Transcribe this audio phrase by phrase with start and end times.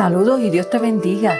[0.00, 1.38] Saludos y Dios te bendiga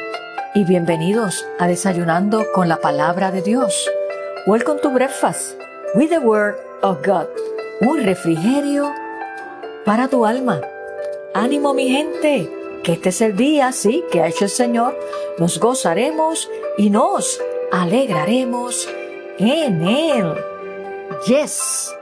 [0.55, 3.91] y bienvenidos a Desayunando con la Palabra de Dios.
[4.47, 5.59] Welcome to Breakfast
[5.95, 7.27] with the Word of God.
[7.81, 8.93] Un refrigerio
[9.87, 10.61] para tu alma.
[11.33, 12.51] Ánimo mi gente,
[12.83, 14.95] que este es el día, sí, que ha hecho el Señor.
[15.39, 16.47] Nos gozaremos
[16.77, 17.41] y nos
[17.73, 18.87] alegraremos
[19.39, 20.35] en Él.
[21.27, 21.97] Yes.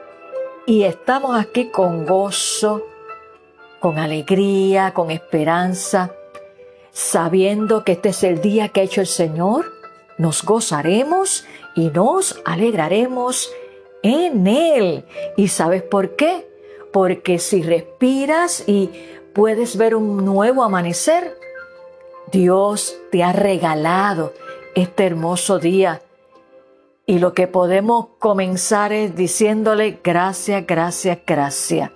[0.67, 2.83] Y estamos aquí con gozo,
[3.79, 6.11] con alegría, con esperanza,
[6.99, 9.73] sabiendo que este es el día que ha hecho el Señor.
[10.19, 13.53] Nos gozaremos y nos alegraremos
[14.03, 15.05] en Él.
[15.37, 16.49] ¿Y sabes por qué?
[16.93, 18.91] Porque si respiras y
[19.33, 21.39] puedes ver un nuevo amanecer,
[22.33, 24.33] Dios te ha regalado
[24.75, 26.03] este hermoso día.
[27.07, 31.93] Y lo que podemos comenzar es diciéndole gracias, gracias, gracias.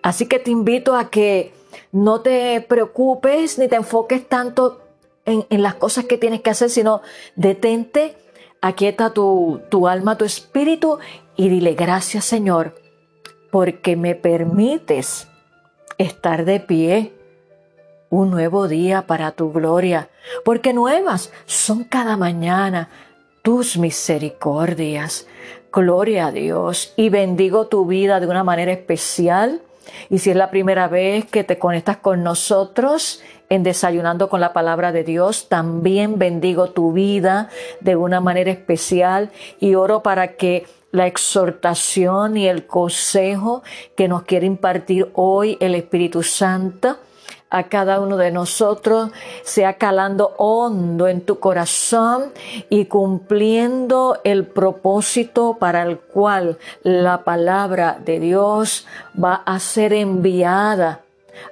[0.00, 1.52] Así que te invito a que
[1.92, 4.82] no te preocupes ni te enfoques tanto
[5.24, 7.02] en, las cosas que tienes que hacer, sino
[7.36, 8.16] detente,
[8.60, 10.98] aquieta tu, tu alma, tu espíritu
[11.36, 12.74] y dile gracias Señor,
[13.50, 15.28] porque me permites
[15.98, 17.12] estar de pie
[18.10, 20.10] un nuevo día para tu gloria,
[20.44, 22.90] porque nuevas son cada mañana
[23.42, 25.26] tus misericordias.
[25.72, 29.62] Gloria a Dios y bendigo tu vida de una manera especial.
[30.08, 34.52] Y si es la primera vez que te conectas con nosotros en Desayunando con la
[34.52, 37.48] Palabra de Dios, también bendigo tu vida
[37.80, 43.62] de una manera especial y oro para que la exhortación y el consejo
[43.96, 46.98] que nos quiere impartir hoy el Espíritu Santo
[47.50, 49.10] a cada uno de nosotros
[49.42, 52.32] sea calando hondo en tu corazón
[52.68, 58.86] y cumpliendo el propósito para el cual la palabra de Dios
[59.22, 61.00] va a ser enviada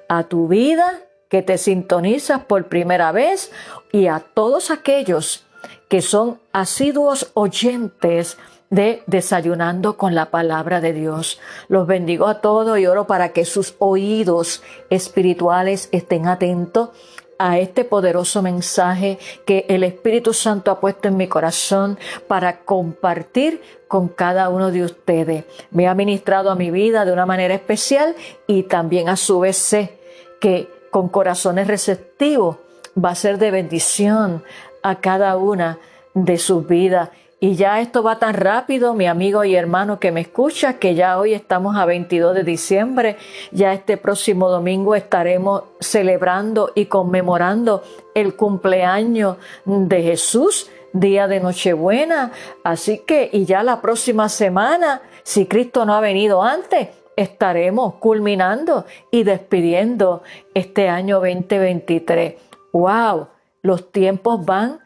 [0.09, 3.51] a tu vida que te sintonizas por primera vez
[3.93, 5.45] y a todos aquellos
[5.89, 8.39] que son asiduos oyentes
[8.71, 11.41] de Desayunando con la palabra de Dios.
[11.69, 16.91] Los bendigo a todos y oro para que sus oídos espirituales estén atentos
[17.39, 23.63] a este poderoso mensaje que el Espíritu Santo ha puesto en mi corazón para compartir
[23.87, 25.45] con cada uno de ustedes.
[25.71, 29.57] Me ha ministrado a mi vida de una manera especial y también a su vez
[29.57, 29.99] sé
[30.41, 32.57] que con corazones receptivos
[33.03, 34.43] va a ser de bendición
[34.83, 35.79] a cada una
[36.15, 40.23] de sus vidas y ya esto va tan rápido, mi amigo y hermano que me
[40.23, 43.17] escucha, que ya hoy estamos a 22 de diciembre,
[43.53, 47.83] ya este próximo domingo estaremos celebrando y conmemorando
[48.15, 52.33] el cumpleaños de Jesús, día de Nochebuena.
[52.65, 58.85] Así que, y ya la próxima semana, si Cristo no ha venido antes, estaremos culminando
[59.13, 60.23] y despidiendo
[60.55, 62.35] este año 2023.
[62.73, 63.29] ¡Wow!
[63.63, 64.81] Los tiempos van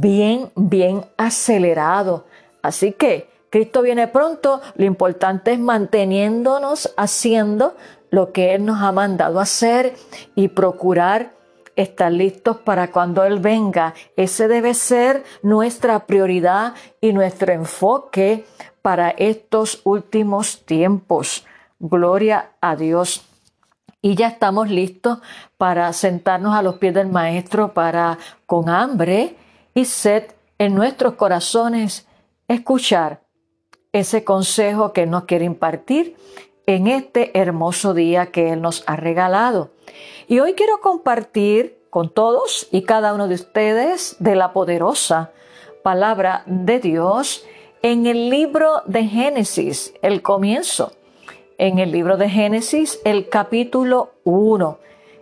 [0.00, 2.26] bien, bien acelerado.
[2.62, 7.76] Así que Cristo viene pronto, lo importante es manteniéndonos haciendo
[8.10, 9.94] lo que Él nos ha mandado hacer
[10.34, 11.32] y procurar
[11.76, 13.94] estar listos para cuando Él venga.
[14.16, 18.44] Ese debe ser nuestra prioridad y nuestro enfoque
[18.82, 21.46] para estos últimos tiempos.
[21.78, 23.26] Gloria a Dios.
[24.02, 25.18] Y ya estamos listos
[25.56, 29.36] para sentarnos a los pies del Maestro para con hambre
[29.76, 30.24] y sed
[30.58, 32.08] en nuestros corazones
[32.48, 33.20] escuchar
[33.92, 36.16] ese consejo que nos quiere impartir
[36.64, 39.70] en este hermoso día que Él nos ha regalado.
[40.28, 45.30] Y hoy quiero compartir con todos y cada uno de ustedes de la poderosa
[45.82, 47.44] palabra de Dios
[47.82, 50.92] en el libro de Génesis, el comienzo.
[51.58, 54.78] En el libro de Génesis, el capítulo 1.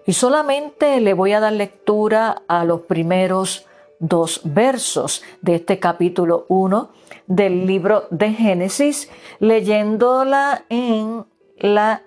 [0.07, 3.67] Y solamente le voy a dar lectura a los primeros
[4.09, 6.91] dos versos de este capítulo 1
[7.27, 9.11] del libro de Génesis,
[9.41, 11.25] leyéndola en
[11.59, 12.03] la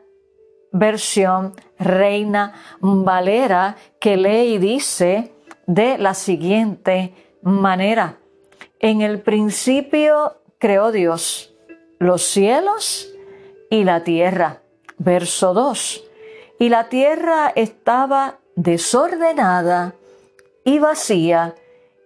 [0.71, 5.33] versión Reina Valera que lee y dice
[5.65, 8.17] de la siguiente manera.
[8.79, 11.55] En el principio creó Dios
[11.99, 13.11] los cielos
[13.71, 14.61] y la tierra.
[14.99, 16.03] Verso 2.
[16.59, 19.95] Y la tierra estaba desordenada
[20.63, 21.55] y vacía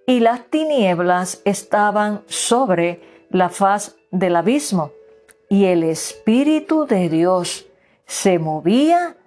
[0.06, 4.92] y las tinieblas estaban sobre la faz del abismo,
[5.50, 7.66] y el Espíritu de Dios
[8.06, 9.18] se movía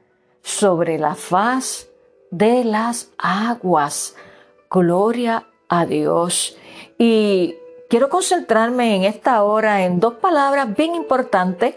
[0.43, 1.89] sobre la faz
[2.31, 4.15] de las aguas.
[4.71, 6.57] Gloria a Dios.
[6.99, 7.55] Y
[7.89, 11.77] quiero concentrarme en esta hora en dos palabras bien importantes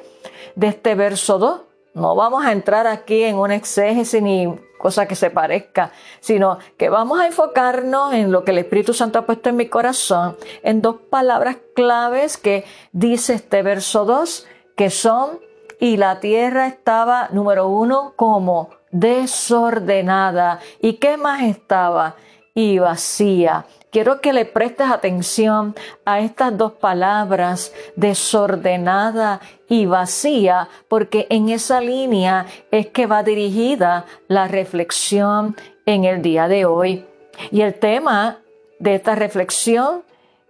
[0.55, 1.61] de este verso 2.
[1.93, 4.47] No vamos a entrar aquí en un exégesis ni
[4.77, 9.19] cosa que se parezca, sino que vamos a enfocarnos en lo que el Espíritu Santo
[9.19, 14.89] ha puesto en mi corazón, en dos palabras claves que dice este verso 2, que
[14.89, 15.39] son,
[15.79, 20.59] y la tierra estaba, número uno, como desordenada.
[20.81, 22.15] ¿Y qué más estaba?
[22.53, 23.65] Y vacía.
[23.97, 25.73] Quiero que le prestes atención
[26.05, 34.05] a estas dos palabras, desordenada y vacía, porque en esa línea es que va dirigida
[34.27, 35.55] la reflexión
[35.87, 37.07] en el día de hoy.
[37.49, 38.37] Y el tema
[38.77, 40.03] de esta reflexión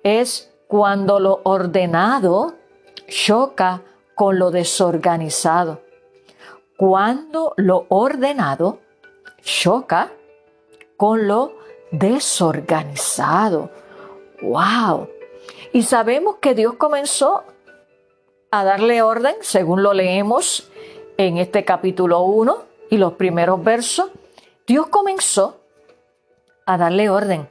[0.03, 2.55] es cuando lo ordenado
[3.07, 3.81] choca
[4.13, 5.83] con lo desorganizado.
[6.75, 8.81] Cuando lo ordenado
[9.41, 10.11] choca
[10.97, 13.69] con lo desorganizado.
[14.42, 15.10] ¡Wow!
[15.74, 17.44] Y sabemos que Dios comenzó
[18.51, 20.69] a darle orden, según lo leemos
[21.18, 24.10] en este capítulo 1 y los primeros versos.
[24.66, 25.60] Dios comenzó
[26.66, 27.50] a darle orden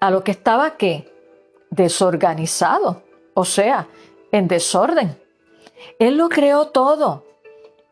[0.00, 1.12] a lo que estaba que
[1.70, 3.02] desorganizado,
[3.34, 3.88] o sea,
[4.32, 5.20] en desorden.
[5.98, 7.24] Él lo creó todo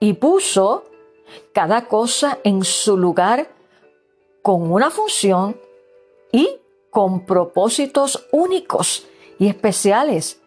[0.00, 0.84] y puso
[1.52, 3.48] cada cosa en su lugar
[4.42, 5.56] con una función
[6.34, 6.58] y
[6.90, 9.06] con propósitos únicos
[9.38, 10.40] y especiales.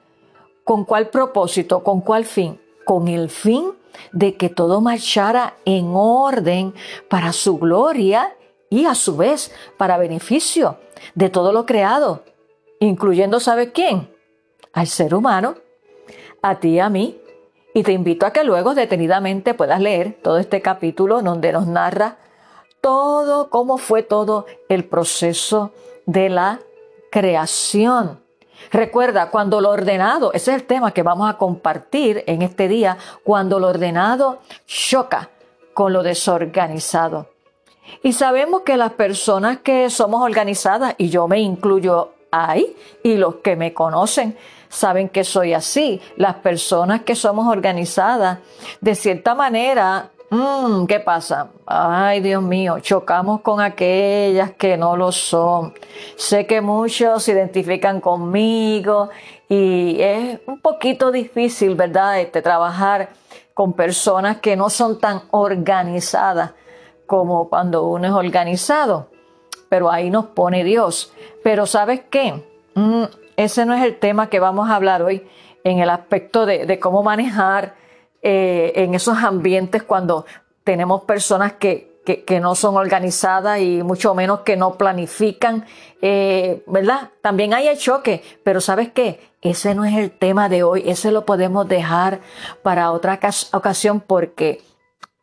[0.65, 1.81] ¿Con cuál propósito?
[1.81, 2.59] ¿Con cuál fin?
[2.83, 3.71] Con el fin
[4.11, 6.73] de que todo marchara en orden
[7.07, 8.35] para su gloria
[8.69, 10.77] y a su vez para beneficio
[11.15, 12.23] de todo lo creado,
[12.81, 14.13] incluyendo, ¿sabe quién?
[14.73, 15.55] Al ser humano,
[16.41, 17.17] a ti y a mí.
[17.73, 22.17] Y te invito a que luego detenidamente puedas leer todo este capítulo donde nos narra
[22.81, 25.71] todo, cómo fue todo el proceso
[26.05, 26.59] de la
[27.11, 28.19] creación.
[28.71, 32.97] Recuerda, cuando lo ordenado, ese es el tema que vamos a compartir en este día,
[33.23, 35.29] cuando lo ordenado choca
[35.73, 37.29] con lo desorganizado.
[38.03, 43.35] Y sabemos que las personas que somos organizadas, y yo me incluyo ahí, y los
[43.35, 44.37] que me conocen
[44.69, 48.39] saben que soy así, las personas que somos organizadas,
[48.81, 51.51] de cierta manera Mm, ¿Qué pasa?
[51.65, 55.73] Ay, Dios mío, chocamos con aquellas que no lo son.
[56.17, 59.09] Sé que muchos se identifican conmigo
[59.47, 62.19] y es un poquito difícil, ¿verdad?
[62.19, 63.09] Este, trabajar
[63.53, 66.51] con personas que no son tan organizadas
[67.05, 69.07] como cuando uno es organizado.
[69.69, 71.13] Pero ahí nos pone Dios.
[71.41, 72.43] Pero ¿sabes qué?
[72.75, 73.03] Mm,
[73.37, 75.25] ese no es el tema que vamos a hablar hoy
[75.63, 77.75] en el aspecto de, de cómo manejar
[78.21, 80.25] eh, en esos ambientes cuando
[80.63, 85.65] tenemos personas que, que, no son organizadas y mucho menos que no planifican,
[86.01, 87.11] eh, ¿verdad?
[87.21, 89.19] También hay el choque, pero ¿sabes qué?
[89.41, 92.21] Ese no es el tema de hoy, ese lo podemos dejar
[92.63, 93.19] para otra
[93.51, 94.61] ocasión porque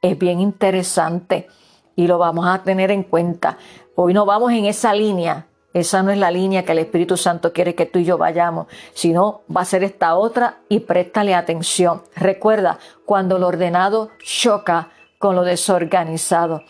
[0.03, 1.49] es bien interesante
[1.97, 3.57] y lo vamos a tener en cuenta.
[3.95, 7.53] Hoy no vamos en esa línea, esa no es la línea que el Espíritu Santo
[7.53, 12.03] quiere que tú y yo vayamos, sino va a ser esta otra y préstale atención.
[12.15, 16.63] Recuerda, cuando lo ordenado choca con lo desorganizado.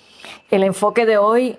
[0.50, 1.58] El enfoque de hoy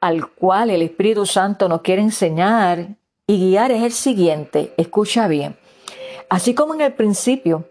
[0.00, 2.96] al cual el Espíritu Santo nos quiere enseñar
[3.28, 4.74] y guiar es el siguiente.
[4.76, 5.56] Escucha bien.
[6.28, 7.64] Así como en el principio,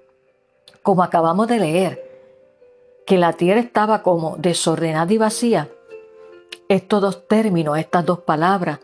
[0.84, 2.10] como acabamos de leer,
[3.06, 5.68] que la tierra estaba como desordenada y vacía,
[6.70, 8.80] estos dos términos, estas dos palabras.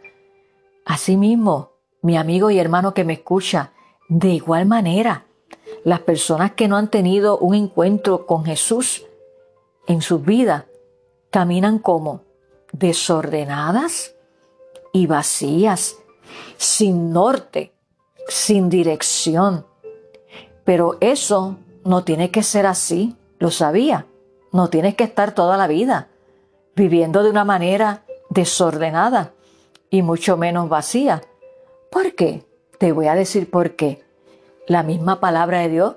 [0.85, 3.71] Asimismo, mi amigo y hermano que me escucha,
[4.09, 5.27] de igual manera,
[5.83, 9.05] las personas que no han tenido un encuentro con Jesús
[9.87, 10.65] en sus vidas
[11.29, 12.23] caminan como
[12.71, 14.15] desordenadas
[14.91, 15.97] y vacías,
[16.57, 17.71] sin norte,
[18.27, 19.67] sin dirección.
[20.63, 24.07] Pero eso no tiene que ser así, lo sabía.
[24.51, 26.09] No tienes que estar toda la vida
[26.75, 29.33] viviendo de una manera desordenada
[29.89, 31.21] y mucho menos vacía.
[31.89, 32.43] ¿Por qué?
[32.77, 34.03] Te voy a decir por qué.
[34.67, 35.95] La misma palabra de Dios,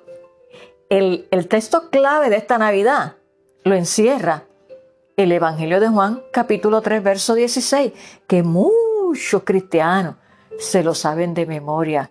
[0.89, 3.17] el, texto clave de esta Navidad
[3.65, 4.45] lo encierra
[5.17, 7.93] el Evangelio de Juan capítulo 3 verso 16,
[8.27, 10.15] que muchos cristianos
[10.59, 12.11] se lo saben de memoria.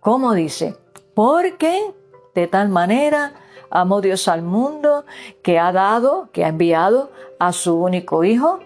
[0.00, 0.76] ¿Cómo dice?
[1.14, 1.94] Porque
[2.34, 3.32] de tal manera
[3.70, 5.04] Amo Dios al mundo
[5.42, 8.60] que ha dado, que ha enviado a su único Hijo,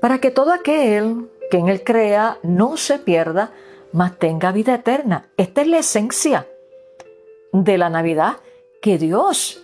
[0.00, 3.52] para que todo aquel que en Él crea no se pierda,
[3.92, 5.28] mas tenga vida eterna.
[5.36, 6.48] Esta es la esencia
[7.52, 8.38] de la Navidad,
[8.82, 9.62] que Dios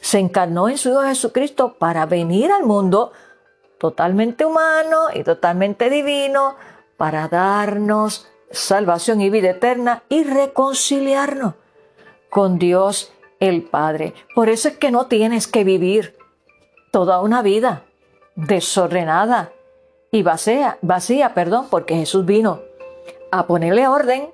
[0.00, 3.12] se encarnó en su Hijo Jesucristo para venir al mundo
[3.78, 6.56] totalmente humano y totalmente divino,
[6.96, 11.54] para darnos salvación y vida eterna y reconciliarnos
[12.30, 14.14] con Dios el Padre.
[14.34, 16.17] Por eso es que no tienes que vivir
[16.90, 17.84] toda una vida
[18.34, 19.52] desordenada
[20.10, 20.78] y vacía,
[21.34, 22.60] perdón, porque Jesús vino
[23.30, 24.30] a ponerle orden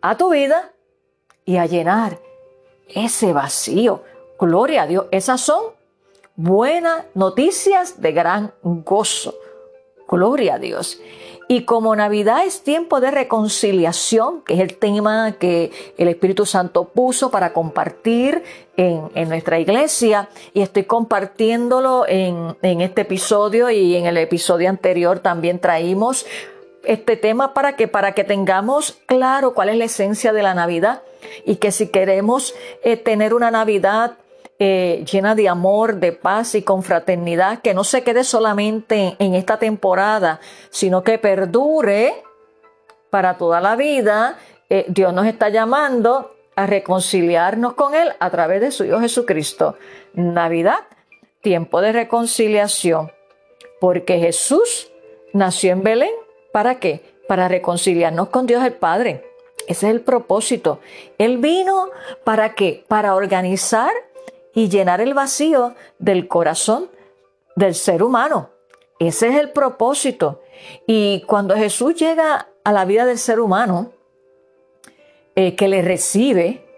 [0.00, 0.72] a tu vida
[1.44, 2.18] y a llenar
[2.88, 4.02] ese vacío.
[4.38, 5.06] Gloria a Dios.
[5.10, 5.62] Esas son
[6.36, 9.34] buenas noticias de gran gozo.
[10.08, 11.00] Gloria a Dios.
[11.48, 16.84] Y como Navidad es tiempo de reconciliación, que es el tema que el Espíritu Santo
[16.84, 18.42] puso para compartir
[18.76, 25.58] en, nuestra iglesia, y estoy compartiéndolo en, este episodio y en el episodio anterior también
[25.58, 26.26] traímos
[26.84, 31.02] este tema para que, para que tengamos claro cuál es la esencia de la Navidad
[31.44, 34.16] y que si queremos eh, tener una Navidad
[34.58, 39.58] eh, llena de amor, de paz y confraternidad, que no se quede solamente en esta
[39.58, 40.40] temporada,
[40.70, 42.22] sino que perdure
[43.10, 44.38] para toda la vida.
[44.68, 49.76] Eh, Dios nos está llamando a reconciliarnos con Él a través de su Hijo Jesucristo.
[50.14, 50.80] Navidad,
[51.40, 53.10] tiempo de reconciliación,
[53.80, 54.90] porque Jesús
[55.32, 56.12] nació en Belén
[56.52, 57.00] ¿Para qué?
[57.26, 59.24] Para reconciliarnos con Dios el Padre.
[59.66, 60.80] Ese es el propósito.
[61.18, 61.88] Él vino
[62.24, 62.84] para qué?
[62.88, 63.92] Para organizar
[64.54, 66.90] y llenar el vacío del corazón
[67.56, 68.50] del ser humano.
[68.98, 70.42] Ese es el propósito.
[70.86, 73.92] Y cuando Jesús llega a la vida del ser humano,
[75.34, 76.68] eh, que le recibe,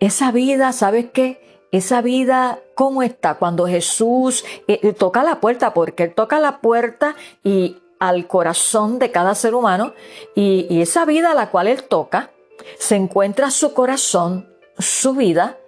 [0.00, 1.66] esa vida, ¿sabes qué?
[1.70, 3.34] Esa vida, ¿cómo está?
[3.34, 7.14] Cuando Jesús eh, toca la puerta, porque Él toca la puerta
[7.44, 9.92] y al corazón de cada ser humano
[10.34, 12.30] y, esa vida a la cual Él toca,
[12.78, 15.58] se encuentra su corazón, su vida,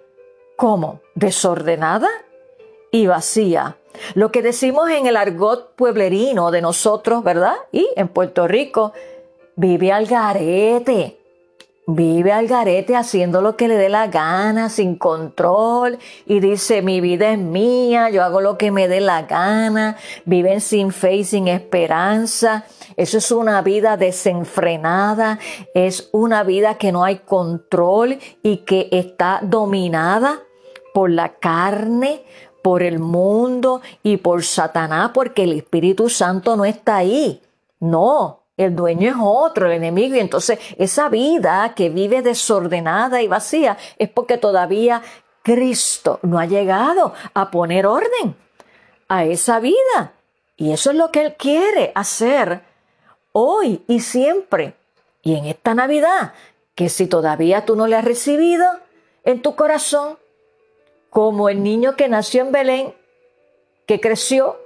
[0.55, 2.09] como desordenada
[2.91, 3.77] y vacía.
[4.13, 7.55] Lo que decimos en el argot pueblerino de nosotros, ¿verdad?
[7.71, 8.93] Y en Puerto Rico,
[9.55, 11.20] vive al garete.
[11.87, 15.97] Vive al garete haciendo lo que le dé la gana, sin control,
[16.27, 20.61] y dice, mi vida es mía, yo hago lo que me dé la gana, viven
[20.61, 22.65] sin fe y sin esperanza.
[22.97, 25.39] Eso es una vida desenfrenada,
[25.73, 30.39] es una vida que no hay control y que está dominada
[30.93, 32.23] por la carne,
[32.61, 37.41] por el mundo y por Satanás, porque el Espíritu Santo no está ahí.
[37.79, 43.27] No, el dueño es otro, el enemigo, y entonces esa vida que vive desordenada y
[43.27, 45.01] vacía es porque todavía
[45.43, 48.35] Cristo no ha llegado a poner orden
[49.07, 50.13] a esa vida.
[50.57, 52.61] Y eso es lo que Él quiere hacer
[53.31, 54.75] hoy y siempre.
[55.23, 56.33] Y en esta Navidad,
[56.75, 58.65] que si todavía tú no le has recibido
[59.23, 60.17] en tu corazón,
[61.09, 62.95] como el niño que nació en Belén,
[63.85, 64.60] que creció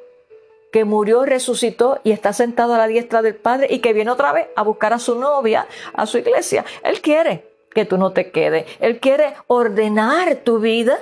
[0.76, 4.34] que murió, resucitó y está sentado a la diestra del Padre y que viene otra
[4.34, 6.66] vez a buscar a su novia, a su iglesia.
[6.84, 8.66] Él quiere que tú no te quedes.
[8.82, 11.00] Él quiere ordenar tu vida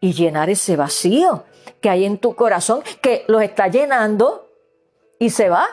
[0.00, 1.44] y llenar ese vacío
[1.80, 4.48] que hay en tu corazón, que lo está llenando
[5.20, 5.68] y se va.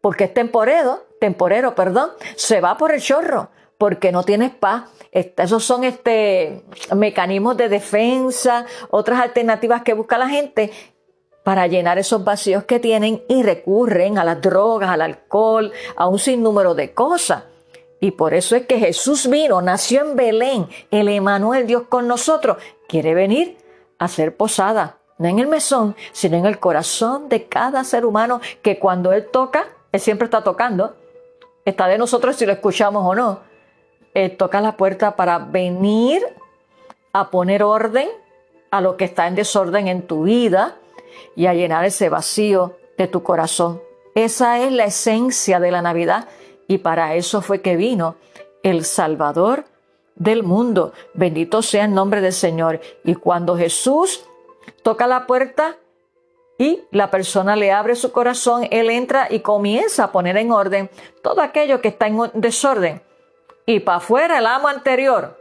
[0.00, 4.84] Porque es temporero, temporero, perdón, se va por el chorro, porque no tienes paz.
[5.10, 6.62] Esos son este,
[6.94, 10.70] mecanismos de defensa, otras alternativas que busca la gente
[11.44, 16.18] para llenar esos vacíos que tienen y recurren a las drogas, al alcohol, a un
[16.18, 17.44] sinnúmero de cosas.
[18.00, 22.56] Y por eso es que Jesús vino, nació en Belén, el Emanuel, Dios con nosotros,
[22.88, 23.58] quiere venir
[23.98, 28.40] a ser posada, no en el mesón, sino en el corazón de cada ser humano
[28.62, 30.96] que cuando Él toca, Él siempre está tocando,
[31.64, 33.40] está de nosotros si lo escuchamos o no.
[34.14, 36.22] Él toca la puerta para venir
[37.12, 38.08] a poner orden
[38.70, 40.76] a lo que está en desorden en tu vida,
[41.36, 43.80] y a llenar ese vacío de tu corazón.
[44.14, 46.28] Esa es la esencia de la Navidad
[46.68, 48.16] y para eso fue que vino
[48.62, 49.64] el Salvador
[50.14, 50.92] del mundo.
[51.14, 52.80] Bendito sea el nombre del Señor.
[53.04, 54.24] Y cuando Jesús
[54.82, 55.76] toca la puerta
[56.58, 60.90] y la persona le abre su corazón, Él entra y comienza a poner en orden
[61.22, 63.02] todo aquello que está en desorden.
[63.66, 65.40] Y para afuera el amo anterior,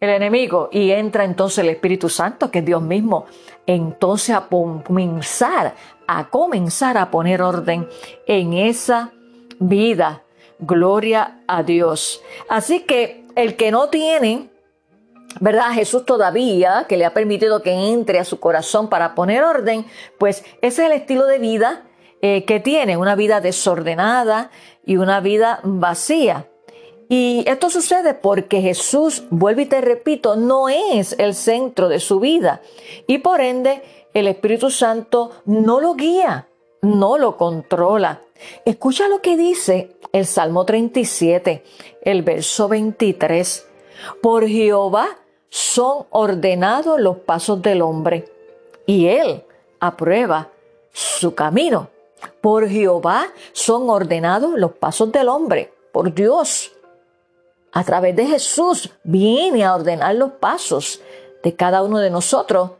[0.00, 3.26] el enemigo y entra entonces el Espíritu Santo, que es Dios mismo,
[3.66, 5.74] entonces a comenzar,
[6.06, 7.88] a comenzar a poner orden
[8.26, 9.12] en esa
[9.58, 10.22] vida.
[10.58, 12.22] Gloria a Dios.
[12.48, 14.50] Así que el que no tiene,
[15.40, 15.72] ¿verdad?
[15.72, 19.86] Jesús todavía, que le ha permitido que entre a su corazón para poner orden,
[20.18, 21.82] pues ese es el estilo de vida
[22.20, 24.50] eh, que tiene, una vida desordenada
[24.84, 26.46] y una vida vacía.
[27.12, 32.20] Y esto sucede porque Jesús, vuelvo y te repito, no es el centro de su
[32.20, 32.62] vida.
[33.06, 33.82] Y por ende,
[34.14, 36.48] el Espíritu Santo no lo guía,
[36.80, 38.22] no lo controla.
[38.64, 41.62] Escucha lo que dice el Salmo 37,
[42.00, 43.66] el verso 23.
[44.22, 45.18] Por Jehová
[45.50, 48.24] son ordenados los pasos del hombre,
[48.86, 49.44] y él
[49.80, 50.48] a prueba
[50.94, 51.90] su camino.
[52.40, 56.71] Por Jehová son ordenados los pasos del hombre, por Dios.
[57.72, 61.00] A través de Jesús viene a ordenar los pasos
[61.42, 62.72] de cada uno de nosotros,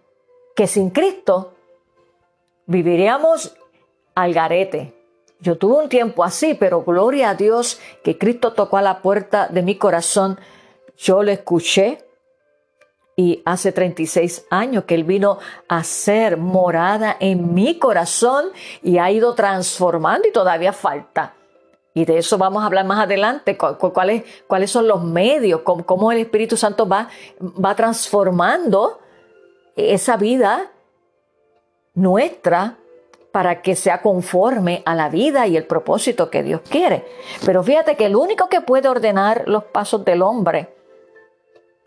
[0.55, 1.55] que sin Cristo
[2.67, 3.55] viviríamos
[4.15, 4.95] al garete.
[5.41, 9.49] Yo tuve un tiempo así, pero gloria a Dios que Cristo tocó a la puerta
[9.49, 10.39] de mi corazón.
[10.97, 12.05] Yo lo escuché,
[13.17, 18.47] y hace 36 años que Él vino a ser morada en mi corazón
[18.83, 21.35] y ha ido transformando y todavía falta.
[21.95, 26.19] Y de eso vamos a hablar más adelante, cuáles, cuáles son los medios, cómo, el
[26.19, 27.09] Espíritu Santo va,
[27.41, 28.99] va transformando
[29.77, 30.71] esa vida
[31.95, 32.79] nuestra
[33.31, 37.05] para que sea conforme a la vida y el propósito que Dios quiere.
[37.45, 40.75] Pero fíjate que el único que puede ordenar los pasos del hombre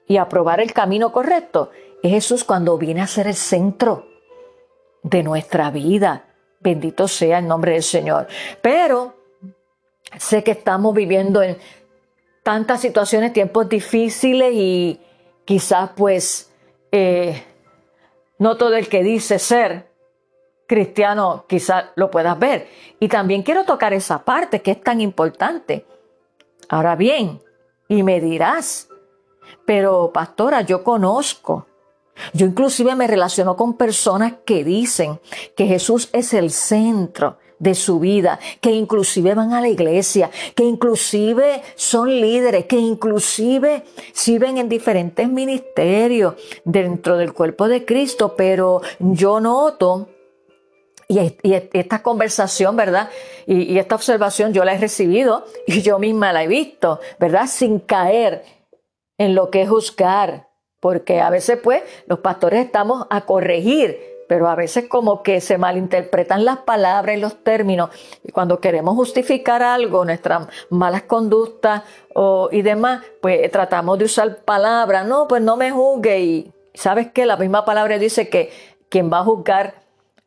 [0.07, 1.71] y aprobar el camino correcto
[2.01, 4.07] es Jesús cuando viene a ser el centro
[5.03, 6.25] de nuestra vida.
[6.59, 8.27] Bendito sea el nombre del Señor.
[8.61, 9.15] Pero
[10.17, 11.57] sé que estamos viviendo en
[12.43, 14.99] tantas situaciones, tiempos difíciles y
[15.45, 16.51] quizás pues
[16.91, 17.43] eh,
[18.37, 19.89] no todo el que dice ser
[20.67, 22.67] cristiano quizás lo puedas ver.
[22.99, 25.85] Y también quiero tocar esa parte que es tan importante.
[26.69, 27.41] Ahora bien,
[27.87, 28.89] y me dirás,
[29.65, 31.67] pero pastora, yo conozco.
[32.33, 35.19] Yo inclusive me relaciono con personas que dicen
[35.55, 40.63] que Jesús es el centro de su vida, que inclusive van a la iglesia, que
[40.63, 43.83] inclusive son líderes, que inclusive
[44.13, 50.09] sirven en diferentes ministerios dentro del cuerpo de Cristo, pero yo noto
[51.07, 51.19] y,
[51.73, 53.09] esta conversación, ¿verdad?
[53.45, 57.47] Y, y, esta observación yo la he recibido y yo misma la he visto, ¿verdad?
[57.47, 58.43] Sin caer
[59.17, 64.47] en lo que es juzgar, porque a veces pues los pastores estamos a corregir, pero
[64.47, 67.89] a veces como que se malinterpretan las palabras y los términos
[68.23, 71.83] y cuando queremos justificar algo, nuestras malas conductas
[72.13, 77.11] o, y demás, pues tratamos de usar palabras, no, pues no me juzgue y sabes
[77.11, 78.51] que la misma palabra dice que
[78.89, 79.75] quien va a juzgar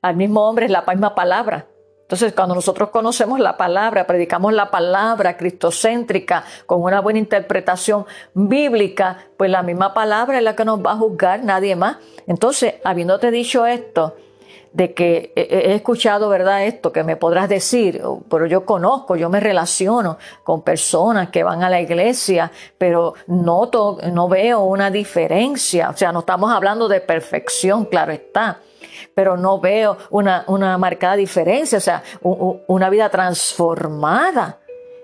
[0.03, 1.67] al mismo hombre es la misma palabra.
[2.09, 9.27] Entonces, cuando nosotros conocemos la palabra, predicamos la palabra cristocéntrica con una buena interpretación bíblica,
[9.37, 11.99] pues la misma palabra es la que nos va a juzgar, nadie más.
[12.27, 14.17] Entonces, habiéndote dicho esto,
[14.73, 16.65] de que he escuchado, ¿verdad?
[16.65, 21.63] Esto que me podrás decir, pero yo conozco, yo me relaciono con personas que van
[21.63, 23.71] a la iglesia, pero no,
[24.13, 25.91] no veo una diferencia.
[25.91, 28.61] O sea, no estamos hablando de perfección, claro está
[29.15, 30.45] pero no veo una,
[30.79, 34.59] marcada diferencia, o sea, una vida transformada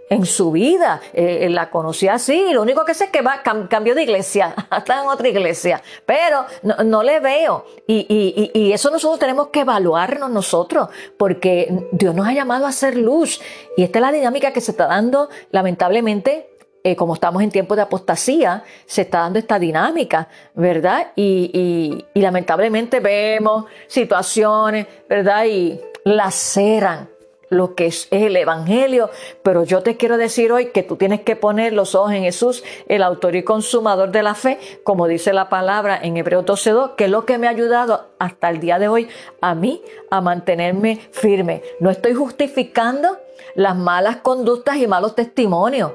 [0.09, 1.01] en su vida.
[1.13, 5.03] Eh, la conocí así, lo único que sé es que va, cambió de iglesia, está
[5.03, 7.65] en otra iglesia, pero no, le veo.
[7.87, 12.97] Y, y, eso nosotros tenemos que evaluarnos nosotros, porque Dios nos ha llamado a ser
[12.97, 13.41] luz.
[13.77, 16.54] Y esta es la dinámica que se está dando, lamentablemente,
[16.87, 21.13] eh, como estamos en tiempos de apostasía, se está dando esta dinámica, ¿verdad?
[21.17, 25.47] Y, lamentablemente vemos situaciones, ¿verdad?
[25.47, 27.09] Y laceran
[27.49, 29.09] lo que es el Evangelio,
[29.43, 32.63] pero yo te quiero decir hoy que tú tienes que poner los ojos en Jesús,
[32.87, 37.05] el autor y consumador de la fe, como dice la palabra en Hebreos 12.2, que
[37.05, 39.09] es lo que me ha ayudado hasta el día de hoy
[39.41, 41.63] a mí a mantenerme firme.
[41.81, 43.17] No estoy justificando
[43.55, 45.93] las malas conductas y malos testimonios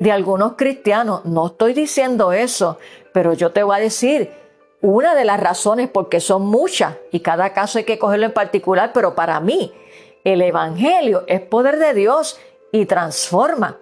[0.00, 1.24] de algunos cristianos.
[1.24, 2.78] No estoy diciendo eso,
[3.12, 4.32] pero yo te voy a decir
[4.80, 8.92] una de las razones, porque son muchas y cada caso hay que cogerlo en particular,
[8.92, 9.72] pero para mí
[10.24, 12.40] el Evangelio es poder de Dios
[12.72, 13.76] y transforma.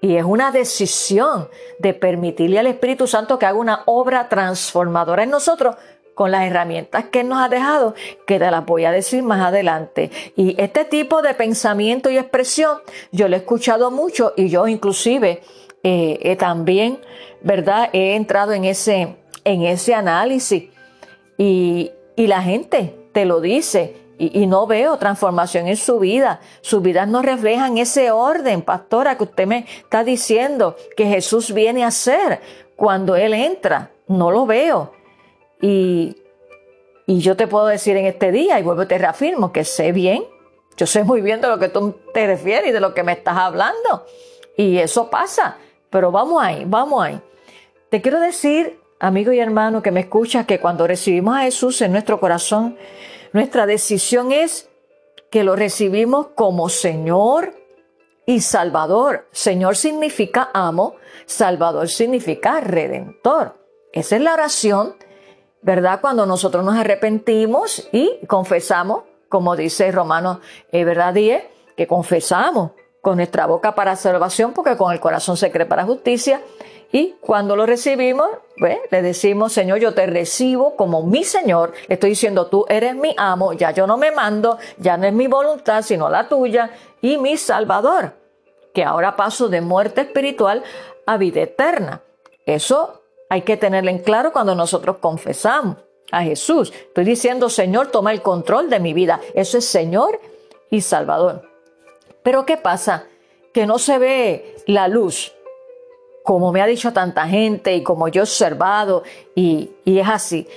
[0.00, 5.30] Y es una decisión de permitirle al Espíritu Santo que haga una obra transformadora en
[5.30, 5.76] nosotros
[6.14, 7.94] con las herramientas que nos ha dejado,
[8.26, 10.10] que te las voy a decir más adelante.
[10.36, 12.78] Y este tipo de pensamiento y expresión,
[13.12, 15.42] yo lo he escuchado mucho y yo inclusive
[15.82, 16.98] eh, también,
[17.42, 17.90] ¿verdad?
[17.92, 20.70] He entrado en ese, en ese análisis
[21.36, 23.96] y, la gente te lo dice.
[24.16, 26.40] Y, y, no veo transformación en su vida.
[26.60, 31.82] Sus vidas no reflejan ese orden, pastora, que usted me está diciendo que Jesús viene
[31.82, 32.40] a hacer
[32.76, 33.90] cuando Él entra.
[34.06, 34.92] No lo veo.
[35.60, 36.16] Y,
[37.06, 40.24] yo te puedo decir en este día, y vuelvo te reafirmo, que sé bien,
[40.76, 43.12] yo sé muy bien de lo que tú te refieres y de lo que me
[43.12, 44.06] estás hablando.
[44.56, 45.58] Y eso pasa,
[45.90, 47.20] pero vamos ahí, vamos ahí.
[47.90, 51.92] Te quiero decir, amigo y hermano que me escuchas, que cuando recibimos a Jesús en
[51.92, 52.76] nuestro corazón,
[53.32, 54.70] nuestra decisión es
[55.30, 57.54] que lo recibimos como Señor
[58.26, 59.28] y Salvador.
[59.32, 63.56] Señor significa amo, Salvador significa redentor.
[63.92, 64.96] Esa es la oración
[65.64, 66.00] ¿verdad?
[66.00, 70.38] Cuando nosotros nos arrepentimos y confesamos, como dice Romanos,
[70.70, 71.14] eh, ¿verdad?
[71.14, 71.42] 10,
[71.76, 76.42] que confesamos con nuestra boca para salvación, porque con el corazón se cree para justicia.
[76.92, 81.72] Y cuando lo recibimos, pues, le decimos, Señor, yo te recibo como mi Señor.
[81.88, 85.26] Estoy diciendo, tú eres mi amo, ya yo no me mando, ya no es mi
[85.26, 88.12] voluntad, sino la tuya, y mi Salvador,
[88.74, 90.62] que ahora paso de muerte espiritual
[91.06, 92.02] a vida eterna.
[92.46, 95.76] Eso hay que tenerlo en claro cuando nosotros confesamos
[96.10, 96.72] a Jesús.
[96.72, 99.20] Estoy diciendo, Señor, toma el control de mi vida.
[99.34, 100.20] Eso es Señor
[100.70, 101.42] y Salvador.
[102.22, 103.06] Pero ¿qué pasa?
[103.52, 105.32] Que no se ve la luz,
[106.22, 109.02] como me ha dicho tanta gente y como yo he observado,
[109.34, 110.48] y, es así.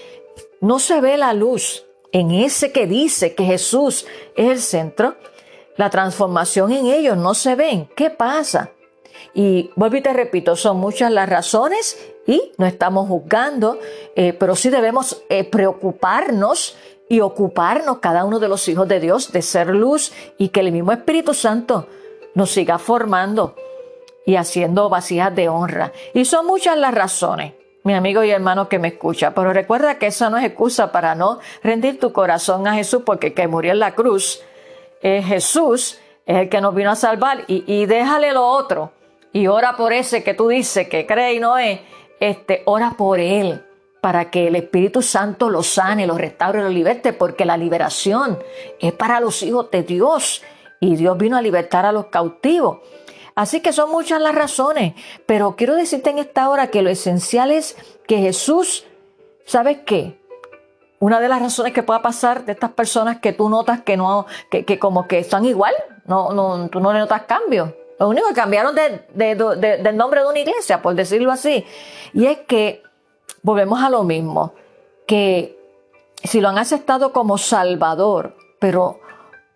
[0.61, 5.15] No se ve la luz en ese que dice que Jesús es el centro.
[5.75, 7.87] La transformación en ellos no se ven.
[7.95, 8.71] ¿Qué pasa?
[9.33, 11.97] Y vuelvo y te repito, son muchas las razones
[12.27, 13.79] y no estamos juzgando,
[14.15, 16.77] eh, pero sí debemos eh, preocuparnos
[17.09, 20.71] y ocuparnos cada uno de los hijos de Dios de ser luz y que el
[20.71, 21.87] mismo Espíritu Santo
[22.35, 23.55] nos siga formando
[24.25, 25.93] y haciendo vasijas de honra.
[26.13, 30.07] Y son muchas las razones, mi amigo y hermano que me escucha, pero recuerda que
[30.07, 33.79] esa no es excusa para no rendir tu corazón a Jesús porque que murió en
[33.79, 34.41] la cruz,
[35.01, 38.91] es Jesús es el que nos vino a salvar y, y déjale lo otro
[39.31, 41.79] y ora por ese que tú dices que cree y no es
[42.19, 43.63] este, ora por él
[44.01, 48.39] para que el Espíritu Santo lo sane, lo restaure, lo liberte, porque la liberación
[48.79, 50.43] es para los hijos de Dios
[50.79, 52.79] y Dios vino a libertar a los cautivos.
[53.35, 54.93] Así que son muchas las razones,
[55.25, 57.77] pero quiero decirte en esta hora que lo esencial es
[58.07, 58.85] que Jesús,
[59.45, 60.19] ¿sabes qué?
[60.99, 64.25] Una de las razones que pueda pasar de estas personas que tú notas que no,
[64.49, 65.73] que, como que están igual,
[66.05, 70.39] no, no, tú no le notas cambio, lo único que cambiaron del nombre de una
[70.39, 71.65] iglesia, por decirlo así.
[72.13, 72.83] Y es que
[73.41, 74.53] volvemos a lo mismo,
[75.05, 75.57] que
[76.23, 78.99] si lo han aceptado como Salvador, pero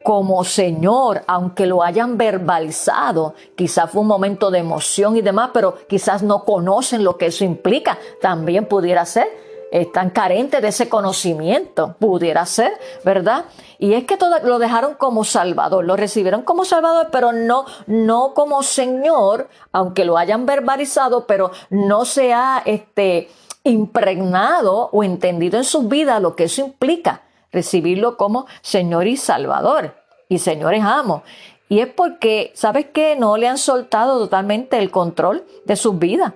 [0.03, 5.75] como Señor, aunque lo hayan verbalizado, quizás fue un momento de emoción y demás, pero
[5.87, 9.27] quizás no conocen lo que eso implica, también pudiera ser
[9.71, 12.73] están carentes de ese conocimiento, pudiera ser,
[13.05, 13.45] ¿verdad?
[13.79, 18.33] Y es que todo, lo dejaron como Salvador, lo recibieron como Salvador, pero no, no
[18.33, 23.29] como Señor, aunque lo hayan verbalizado, pero no se ha este,
[23.63, 29.95] impregnado o entendido en su vida lo que eso implica, recibirlo como Señor y Salvador,
[30.27, 31.23] y señores amo.
[31.69, 33.15] Y es porque, ¿sabes qué?
[33.15, 36.33] No le han soltado totalmente el control de sus vidas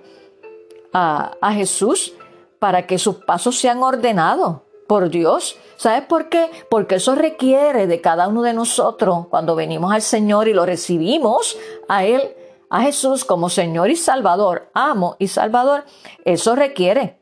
[0.94, 2.14] a, a Jesús
[2.66, 4.56] para que sus pasos sean ordenados
[4.88, 5.56] por Dios.
[5.76, 6.50] ¿Sabes por qué?
[6.68, 11.56] Porque eso requiere de cada uno de nosotros cuando venimos al Señor y lo recibimos
[11.86, 12.22] a Él,
[12.68, 15.84] a Jesús como Señor y Salvador, amo y Salvador.
[16.24, 17.20] Eso requiere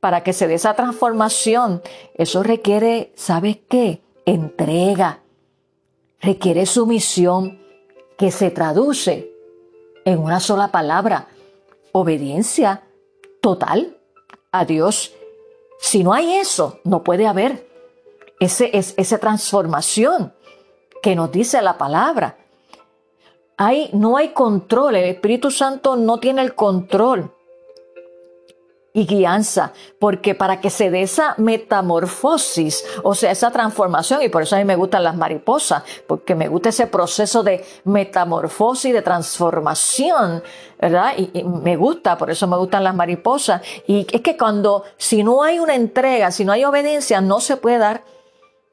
[0.00, 1.82] para que se dé esa transformación.
[2.14, 4.00] Eso requiere, ¿sabes qué?
[4.24, 5.20] Entrega.
[6.18, 7.60] Requiere sumisión
[8.16, 9.30] que se traduce
[10.06, 11.26] en una sola palabra.
[11.92, 12.84] Obediencia
[13.42, 13.97] total
[14.52, 15.12] a Dios.
[15.80, 17.68] Si no hay eso, no puede haber
[18.40, 20.32] ese, es, esa transformación
[21.02, 22.38] que nos dice la palabra.
[23.56, 27.32] Hay, no hay control, el Espíritu Santo no tiene el control
[28.92, 34.42] y guianza, porque para que se dé esa metamorfosis, o sea, esa transformación, y por
[34.42, 39.02] eso a mí me gustan las mariposas, porque me gusta ese proceso de metamorfosis, de
[39.02, 40.42] transformación,
[40.80, 41.12] ¿verdad?
[41.16, 43.62] Y, me gusta, por eso me gustan las mariposas.
[43.86, 47.56] Y es que cuando, si no hay una entrega, si no hay obediencia, no se
[47.56, 48.04] puede dar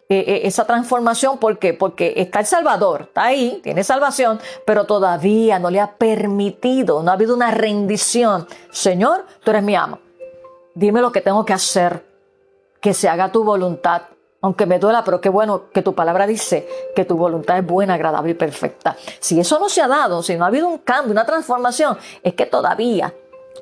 [0.08, 1.40] eh, eh, esa transformación.
[1.40, 1.74] ¿Por qué?
[1.74, 7.12] Porque está el Salvador, está ahí, tiene salvación, pero todavía no le ha permitido, no
[7.12, 8.48] ha habido una rendición.
[8.72, 10.05] Señor, tú eres mi amo
[10.76, 12.06] dime lo que tengo que hacer,
[12.80, 14.04] que se haga tu voluntad,
[14.42, 17.96] aunque me duela, pero qué bueno que tu palabra dice que tu voluntad es buena,
[17.96, 18.96] agradable y perfecta.
[19.20, 22.36] Si eso no se ha dado, si no ha habido un cambio, una transformación, es
[22.36, 23.12] que todavía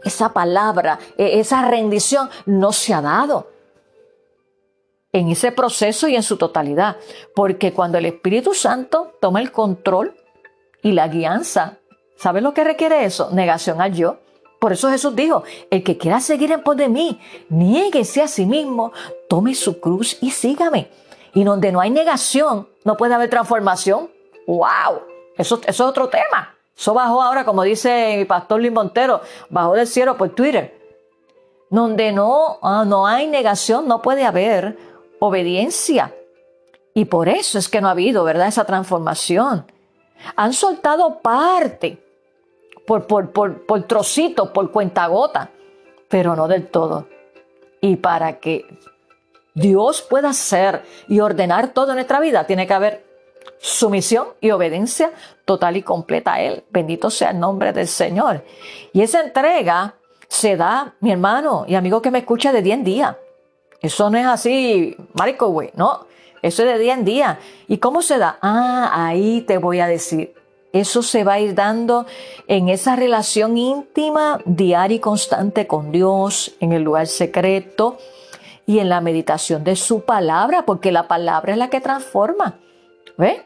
[0.04, 3.48] esa palabra, e, esa rendición no se ha dado
[5.14, 6.98] en ese proceso y en su totalidad.
[7.34, 10.16] Porque cuando el Espíritu Santo toma el control
[10.82, 11.78] y la guianza,
[12.18, 13.30] ¿sabes lo que requiere eso?
[13.32, 14.18] Negación al yo.
[14.64, 18.46] Por eso Jesús dijo, el que quiera seguir en pos de mí, niéguese a sí
[18.46, 18.94] mismo,
[19.28, 20.90] tome su cruz y sígame.
[21.34, 24.10] Y donde no hay negación, no puede haber transformación.
[24.48, 25.02] ¡Wow!
[25.38, 26.56] Eso, eso es otro tema.
[26.78, 30.80] Eso bajó ahora, como dice mi pastor Luis Montero, bajó del cielo por Twitter.
[31.70, 34.78] Donde no, ah, no hay negación, no puede haber
[35.20, 36.16] obediencia.
[36.94, 38.48] Y por eso es que no ha habido, ¿verdad?
[38.48, 39.70] Esa transformación.
[40.38, 42.03] Han soltado parte
[42.86, 45.50] por, por, por, por trocitos, por cuentagota,
[46.08, 47.08] pero no del todo.
[47.82, 48.66] Y para que
[49.54, 53.06] Dios pueda hacer y ordenar todo en nuestra vida, tiene que haber
[53.60, 55.12] sumisión y obediencia
[55.46, 56.64] total y completa a Él.
[56.70, 58.44] Bendito sea el nombre del Señor.
[58.92, 59.96] Y esa entrega
[60.28, 63.18] se da, mi hermano y amigo que me escucha, de día en día.
[63.82, 66.08] Eso no es así, marico, güey, no.
[66.42, 67.40] Eso es de día en día.
[67.68, 68.38] ¿Y cómo se da?
[68.42, 70.34] Ah, ahí te voy a decir.
[70.74, 72.08] Eso se va a ir dando
[72.48, 78.00] en esa relación íntima, diaria y constante con Dios, en el lugar secreto
[78.66, 82.60] y en la meditación de su palabra, porque la palabra es la que transforma.
[83.20, 83.46] ¿Ve?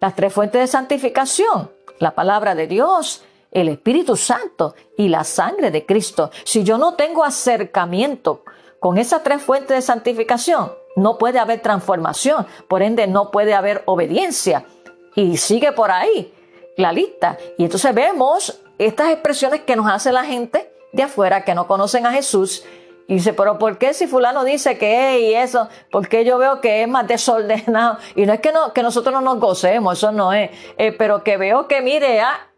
[0.00, 5.70] Las tres fuentes de santificación, la palabra de Dios, el Espíritu Santo y la sangre
[5.70, 6.30] de Cristo.
[6.44, 8.44] Si yo no tengo acercamiento
[8.80, 13.82] con esas tres fuentes de santificación, no puede haber transformación, por ende no puede haber
[13.86, 14.66] obediencia.
[15.14, 16.34] Y sigue por ahí
[16.76, 17.36] la lista.
[17.58, 22.06] Y entonces vemos estas expresiones que nos hace la gente de afuera que no conocen
[22.06, 22.64] a Jesús.
[23.08, 25.68] Y dice, pero ¿por qué si fulano dice que es y eso?
[25.92, 27.98] Porque yo veo que es más desordenado.
[28.16, 30.50] Y no es que, no, que nosotros no nos gocemos, eso no es.
[30.76, 32.48] Eh, pero que veo que, mire, ah,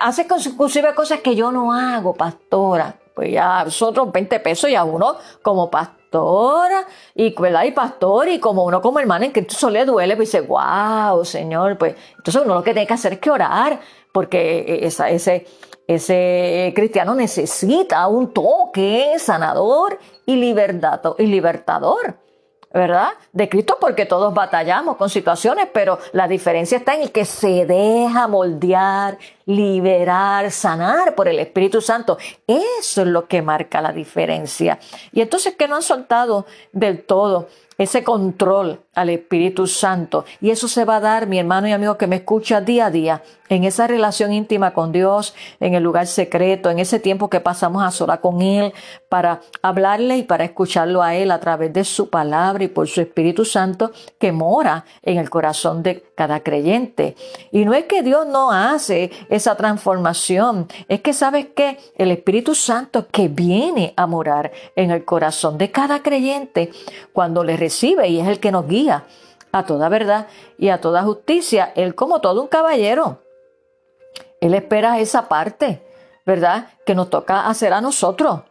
[0.00, 2.96] hace inclusive cosas que yo no hago, pastora.
[3.20, 7.64] Pues ya, nosotros 20 pesos y a uno como pastor pastora y, ¿verdad?
[7.64, 11.22] y pastor y como uno como hermano en que eso le duele, pues dice, wow,
[11.22, 13.78] Señor, pues entonces uno lo que tiene que hacer es que orar,
[14.10, 15.46] porque esa, ese,
[15.86, 22.16] ese cristiano necesita un toque sanador y, libertador, y libertador.
[22.72, 23.10] ¿Verdad?
[23.32, 27.66] De Cristo porque todos batallamos con situaciones, pero la diferencia está en el que se
[27.66, 32.16] deja moldear, liberar, sanar por el Espíritu Santo.
[32.46, 34.78] Eso es lo que marca la diferencia.
[35.12, 37.48] Y entonces que no han soltado del todo
[37.80, 40.26] ese control al Espíritu Santo.
[40.42, 42.90] Y eso se va a dar, mi hermano y amigo que me escucha día a
[42.90, 47.40] día, en esa relación íntima con Dios, en el lugar secreto, en ese tiempo que
[47.40, 48.74] pasamos a sola con Él,
[49.08, 53.00] para hablarle y para escucharlo a Él a través de su palabra y por su
[53.00, 57.16] Espíritu Santo que mora en el corazón de cada creyente.
[57.50, 62.54] Y no es que Dios no hace esa transformación, es que sabes que el Espíritu
[62.54, 66.70] Santo que viene a morar en el corazón de cada creyente
[67.12, 67.56] cuando le
[68.08, 69.04] y es el que nos guía
[69.52, 70.26] a toda verdad
[70.58, 73.22] y a toda justicia, Él como todo un caballero.
[74.40, 75.82] Él espera esa parte,
[76.24, 76.68] ¿verdad?
[76.86, 78.42] Que nos toca hacer a nosotros,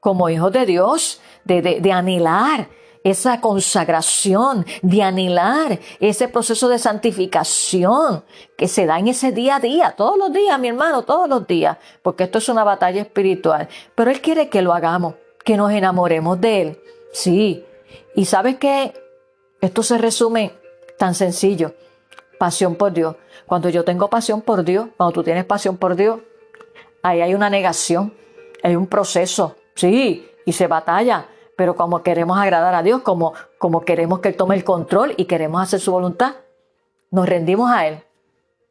[0.00, 2.68] como hijos de Dios, de, de, de anhelar
[3.04, 8.24] esa consagración, de anhelar ese proceso de santificación
[8.56, 11.46] que se da en ese día a día, todos los días, mi hermano, todos los
[11.46, 13.68] días, porque esto es una batalla espiritual.
[13.94, 16.80] Pero Él quiere que lo hagamos, que nos enamoremos de Él.
[17.12, 17.64] Sí.
[18.18, 18.92] Y sabes que
[19.60, 20.52] esto se resume
[20.98, 21.74] tan sencillo.
[22.36, 23.14] Pasión por Dios.
[23.46, 26.18] Cuando yo tengo pasión por Dios, cuando tú tienes pasión por Dios,
[27.04, 28.12] ahí hay una negación,
[28.64, 33.82] hay un proceso, sí, y se batalla, pero como queremos agradar a Dios, como, como
[33.82, 36.34] queremos que Él tome el control y queremos hacer su voluntad,
[37.12, 38.02] nos rendimos a Él.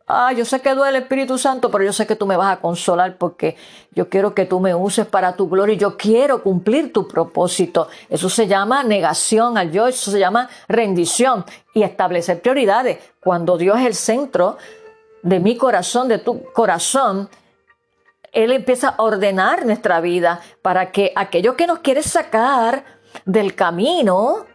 [0.10, 2.54] Ah, yo sé que duele el Espíritu Santo, pero yo sé que tú me vas
[2.54, 3.58] a consolar porque
[3.92, 7.90] yo quiero que tú me uses para tu gloria y yo quiero cumplir tu propósito.
[8.10, 11.44] Eso se llama negación al yo, eso se llama rendición
[11.74, 13.00] y establecer prioridades.
[13.20, 14.58] Cuando Dios es el centro
[15.24, 17.30] de mi corazón, de tu corazón,
[18.32, 22.86] Él empieza a ordenar nuestra vida para que aquello que nos quiere sacar
[23.26, 24.46] del camino,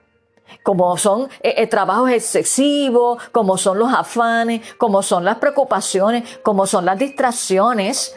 [0.62, 6.66] como son eh, eh, trabajos excesivos, como son los afanes, como son las preocupaciones, como
[6.66, 8.14] son las distracciones,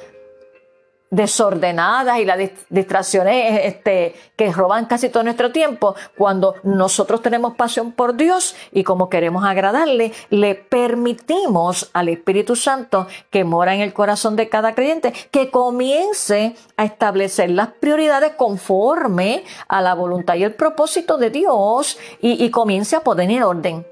[1.16, 2.38] desordenadas y las
[2.70, 8.84] distracciones este, que roban casi todo nuestro tiempo, cuando nosotros tenemos pasión por Dios y
[8.84, 14.76] como queremos agradarle, le permitimos al Espíritu Santo que mora en el corazón de cada
[14.76, 21.30] creyente que comience a establecer las prioridades conforme a la voluntad y el propósito de
[21.30, 23.86] Dios y, comience a poner orden.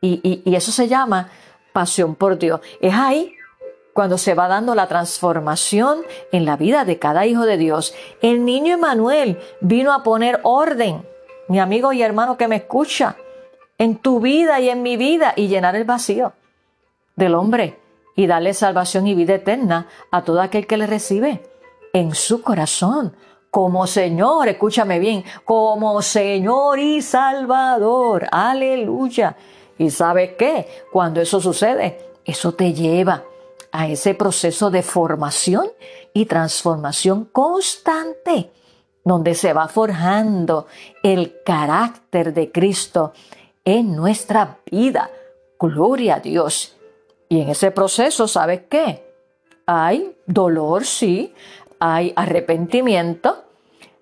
[0.00, 1.30] Y, y eso se llama
[1.72, 2.60] pasión por Dios.
[2.80, 3.37] Es ahí
[3.98, 7.96] cuando se va dando la transformación en la vida de cada hijo de Dios.
[8.22, 11.04] El niño Emanuel vino a poner orden,
[11.48, 13.16] mi amigo y hermano que me escucha,
[13.76, 16.32] en tu vida y en mi vida y llenar el vacío
[17.16, 17.80] del hombre
[18.14, 21.42] y darle salvación y vida eterna a todo aquel que le recibe
[21.92, 23.16] en su corazón.
[23.50, 28.28] Como Señor, escúchame bien, como Señor y Salvador.
[28.30, 29.34] Aleluya.
[29.76, 30.68] ¿Y sabes qué?
[30.92, 33.24] Cuando eso sucede, eso te lleva
[33.72, 35.66] a ese proceso de formación
[36.12, 38.50] y transformación constante,
[39.04, 40.66] donde se va forjando
[41.02, 43.12] el carácter de Cristo
[43.64, 45.10] en nuestra vida.
[45.58, 46.76] Gloria a Dios.
[47.28, 49.04] Y en ese proceso, ¿sabes qué?
[49.66, 51.34] Hay dolor, sí,
[51.78, 53.44] hay arrepentimiento,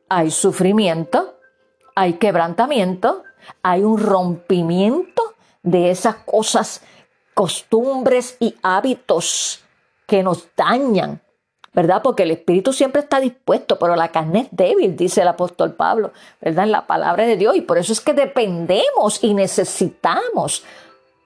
[0.08, 1.38] hay sufrimiento,
[1.94, 3.24] hay quebrantamiento,
[3.62, 6.82] hay un rompimiento de esas cosas,
[7.36, 9.62] costumbres y hábitos
[10.06, 11.20] que nos dañan,
[11.74, 12.00] ¿verdad?
[12.02, 16.12] Porque el espíritu siempre está dispuesto, pero la carne es débil, dice el apóstol Pablo,
[16.40, 16.64] ¿verdad?
[16.64, 17.54] En la palabra de Dios.
[17.54, 20.64] Y por eso es que dependemos y necesitamos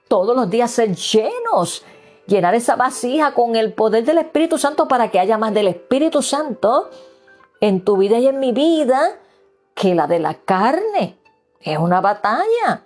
[0.09, 1.85] todos los días ser llenos,
[2.27, 6.21] llenar esa vasija con el poder del Espíritu Santo para que haya más del Espíritu
[6.21, 6.89] Santo
[7.61, 9.17] en tu vida y en mi vida
[9.73, 11.17] que la de la carne.
[11.61, 12.83] Es una batalla.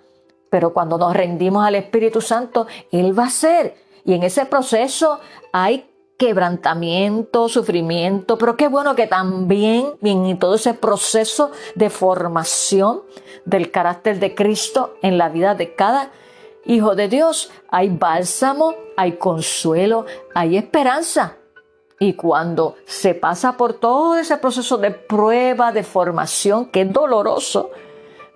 [0.56, 3.76] Pero cuando nos rendimos al Espíritu Santo, Él va a ser.
[4.06, 5.20] Y en ese proceso
[5.52, 13.02] hay quebrantamiento, sufrimiento, pero qué bueno que también en todo ese proceso de formación
[13.44, 16.10] del carácter de Cristo en la vida de cada
[16.64, 21.36] hijo de Dios hay bálsamo, hay consuelo, hay esperanza.
[21.98, 27.72] Y cuando se pasa por todo ese proceso de prueba, de formación, que es doloroso,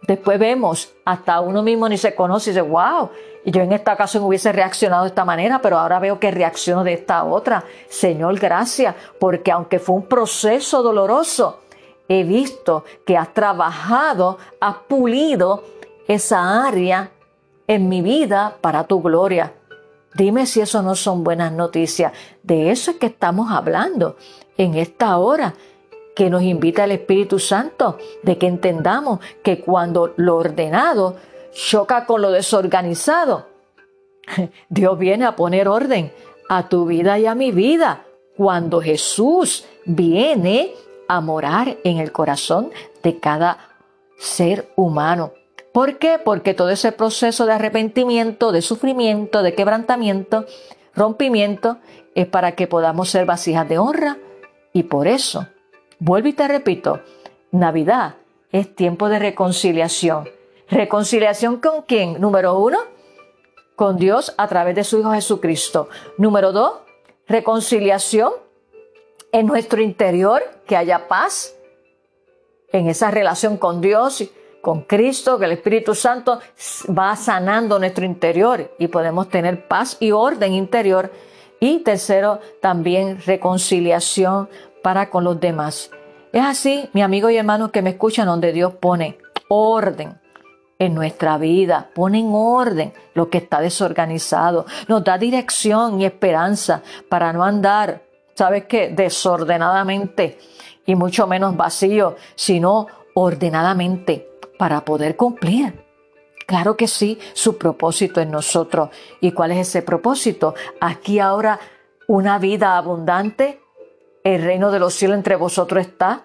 [0.02, 3.10] después vemos, hasta uno mismo ni se conoce y dice, wow,
[3.44, 6.92] yo en esta ocasión hubiese reaccionado de esta manera, pero ahora veo que reacciono de
[6.92, 7.64] esta otra.
[7.88, 11.60] Señor, gracias, porque aunque fue un proceso doloroso,
[12.08, 15.64] he visto que has trabajado, has pulido
[16.08, 17.10] esa área
[17.66, 19.54] en mi vida para tu gloria.
[20.14, 22.12] Dime si eso no son buenas noticias.
[22.42, 24.16] De eso es que estamos hablando
[24.58, 25.54] en esta hora
[26.14, 31.16] que nos invita el Espíritu Santo, de que entendamos que cuando lo ordenado
[31.52, 33.46] choca con lo desorganizado,
[34.68, 36.12] Dios viene a poner orden
[36.48, 38.04] a tu vida y a mi vida
[38.36, 40.72] cuando Jesús viene
[41.08, 42.70] a morar en el corazón
[43.02, 43.58] de cada
[44.18, 45.32] ser humano.
[45.72, 46.18] ¿Por qué?
[46.22, 50.46] Porque todo ese proceso de arrepentimiento, de sufrimiento, de quebrantamiento,
[50.94, 51.78] rompimiento,
[52.14, 54.18] es para que podamos ser vasijas de honra.
[54.72, 55.46] Y por eso,
[56.00, 57.00] vuelvo y te repito,
[57.52, 58.16] Navidad
[58.50, 60.28] es tiempo de reconciliación.
[60.68, 62.20] ¿Reconciliación con quién?
[62.20, 62.78] Número uno,
[63.76, 65.88] con Dios a través de su Hijo Jesucristo.
[66.18, 66.80] Número dos,
[67.28, 68.32] reconciliación
[69.32, 71.54] en nuestro interior, que haya paz
[72.72, 74.24] en esa relación con Dios
[74.60, 76.40] con Cristo, que el Espíritu Santo
[76.96, 81.10] va sanando nuestro interior y podemos tener paz y orden interior.
[81.60, 84.48] Y tercero, también reconciliación
[84.82, 85.90] para con los demás.
[86.32, 90.20] Es así, mi amigo y hermano que me escuchan, donde Dios pone orden
[90.78, 96.82] en nuestra vida, pone en orden lo que está desorganizado, nos da dirección y esperanza
[97.08, 98.02] para no andar,
[98.34, 98.88] ¿sabes qué?
[98.88, 100.38] Desordenadamente
[100.86, 105.84] y mucho menos vacío, sino ordenadamente para poder cumplir.
[106.46, 108.90] Claro que sí, su propósito en nosotros.
[109.20, 110.54] ¿Y cuál es ese propósito?
[110.80, 111.60] Aquí ahora
[112.08, 113.60] una vida abundante,
[114.24, 116.22] el reino de los cielos entre vosotros está.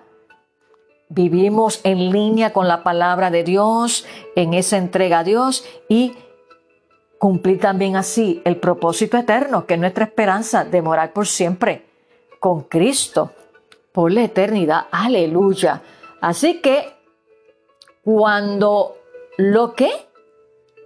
[1.09, 4.05] Vivimos en línea con la palabra de Dios,
[4.35, 6.15] en esa entrega a Dios y
[7.19, 11.85] cumplir también así el propósito eterno, que es nuestra esperanza de morar por siempre
[12.39, 13.31] con Cristo
[13.91, 14.87] por la eternidad.
[14.91, 15.81] Aleluya.
[16.21, 16.93] Así que
[18.03, 18.97] cuando
[19.37, 19.89] lo que,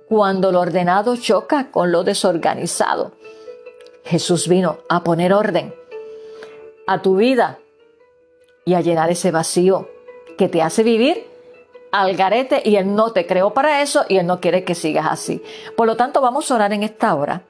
[0.08, 3.14] cuando lo ordenado choca con lo desorganizado.
[4.04, 5.74] Jesús vino a poner orden
[6.90, 7.60] a tu vida
[8.66, 9.88] y a llenar ese vacío
[10.40, 11.28] que te hace vivir
[11.92, 15.06] al garete y Él no te creó para eso y Él no quiere que sigas
[15.08, 15.44] así.
[15.78, 17.44] Por lo tanto, vamos a orar en esta hora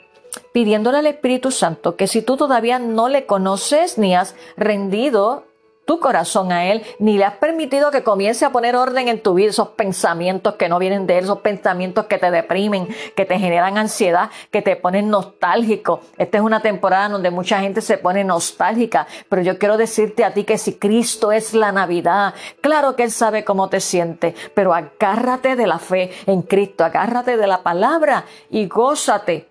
[0.52, 5.46] pidiéndole al Espíritu Santo que si tú todavía no le conoces ni has rendido
[5.90, 9.34] tu corazón a Él, ni le has permitido que comience a poner orden en tu
[9.34, 13.40] vida, esos pensamientos que no vienen de Él, esos pensamientos que te deprimen, que te
[13.40, 16.02] generan ansiedad, que te ponen nostálgico.
[16.20, 20.32] Esta es una temporada donde mucha gente se pone nostálgica, pero yo quiero decirte a
[20.32, 24.76] ti que si Cristo es la Navidad, claro que Él sabe cómo te sientes, pero
[24.76, 29.50] agárrate de la fe en Cristo, agárrate de la palabra y gózate,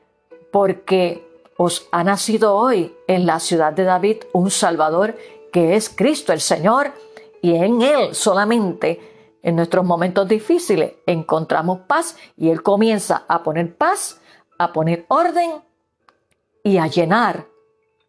[0.52, 1.26] porque
[1.56, 5.16] os ha nacido hoy en la ciudad de David un Salvador
[5.52, 6.92] que es Cristo el Señor,
[7.40, 13.76] y en Él solamente en nuestros momentos difíciles encontramos paz y Él comienza a poner
[13.76, 14.20] paz,
[14.58, 15.62] a poner orden
[16.64, 17.46] y a llenar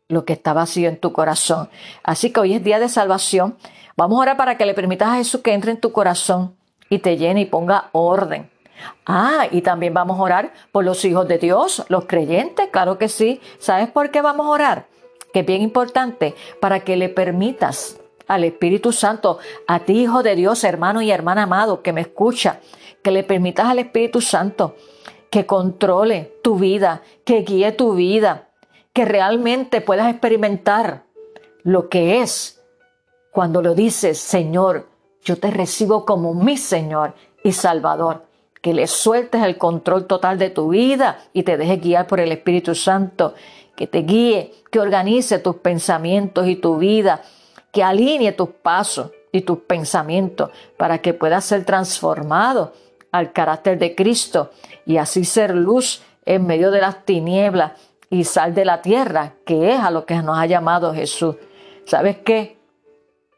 [0.08, 1.70] lo que está vacío en tu corazón.
[2.04, 3.58] Así que hoy es día de salvación.
[3.96, 6.56] Vamos a orar para que le permitas a Jesús que entre en tu corazón
[6.90, 8.50] y te llene y ponga orden.
[9.06, 13.08] Ah, y también vamos a orar por los hijos de Dios, los creyentes, claro que
[13.08, 13.40] sí.
[13.60, 14.89] ¿Sabes por qué vamos a orar?
[15.34, 20.36] Que es bien importante, para que le permitas al Espíritu Santo, a ti, Hijo de
[20.36, 22.60] Dios, hermano y hermana amado, que me escucha,
[23.02, 24.76] que le permitas al Espíritu Santo
[25.30, 28.50] que controle tu vida, que guíe tu vida,
[28.94, 31.04] que realmente puedas experimentar
[31.64, 32.62] lo que es
[33.32, 34.88] cuando lo dices, Señor,
[35.24, 37.14] yo te recibo como mi Señor
[37.44, 38.26] y Salvador.
[38.62, 42.32] Que le sueltes el control total de tu vida y te dejes guiar por el
[42.32, 43.34] Espíritu Santo.
[43.80, 47.22] Que te guíe, que organice tus pensamientos y tu vida,
[47.72, 52.74] que alinee tus pasos y tus pensamientos para que puedas ser transformado
[53.14, 54.52] al carácter de Cristo
[54.86, 57.72] y así ser luz en medio de las tinieblas
[58.10, 61.38] y sal de la tierra, que es a lo que nos ha llamado Jesús.
[61.86, 62.58] ¿Sabes qué?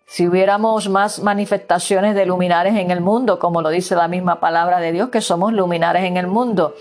[0.08, 4.80] Si hubiéramos más manifestaciones de luminares en el mundo, como lo dice la misma palabra
[4.80, 6.74] de Dios, que somos luminares en el mundo,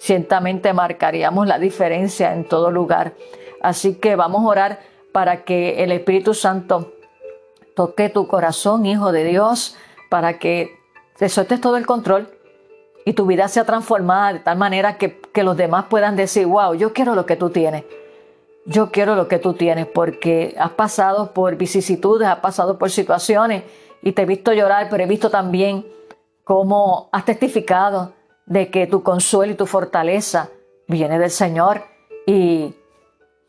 [0.00, 3.14] ciertamente marcaríamos la diferencia en todo lugar.
[3.62, 4.80] Así que vamos a orar
[5.12, 6.92] para que el Espíritu Santo
[7.76, 9.76] toque tu corazón, hijo de Dios,
[10.08, 10.76] para que
[11.16, 12.28] te sueltes todo el control
[13.04, 16.74] y tu vida sea transformada de tal manera que, que los demás puedan decir, wow,
[16.74, 17.84] yo quiero lo que tú tienes
[18.66, 23.64] yo quiero lo que tú tienes porque has pasado por vicisitudes, has pasado por situaciones
[24.02, 25.86] y te he visto llorar, pero he visto también
[26.44, 28.12] cómo has testificado
[28.50, 30.50] de que tu consuelo y tu fortaleza
[30.88, 31.84] viene del Señor
[32.26, 32.74] y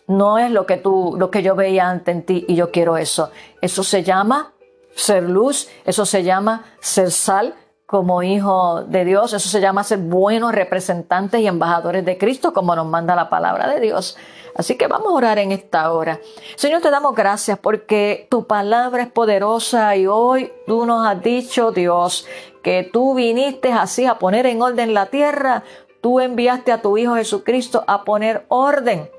[0.08, 2.98] no es lo que tú lo que yo veía ante en ti y yo quiero
[2.98, 3.32] eso.
[3.62, 4.54] Eso se llama
[4.94, 7.56] ser luz, eso se llama ser sal,
[7.92, 9.34] como hijo de Dios.
[9.34, 13.68] Eso se llama ser buenos representantes y embajadores de Cristo, como nos manda la palabra
[13.68, 14.18] de Dios.
[14.56, 16.22] Así que vamos a orar en esta hora.
[16.56, 21.74] Señor, te damos gracias porque tu palabra es poderosa y hoy tú nos has dicho,
[21.74, 22.26] Dios,
[22.62, 25.64] que tú viniste así a poner en orden la tierra.
[26.02, 29.10] Tú enviaste a tu Hijo Jesucristo a poner orden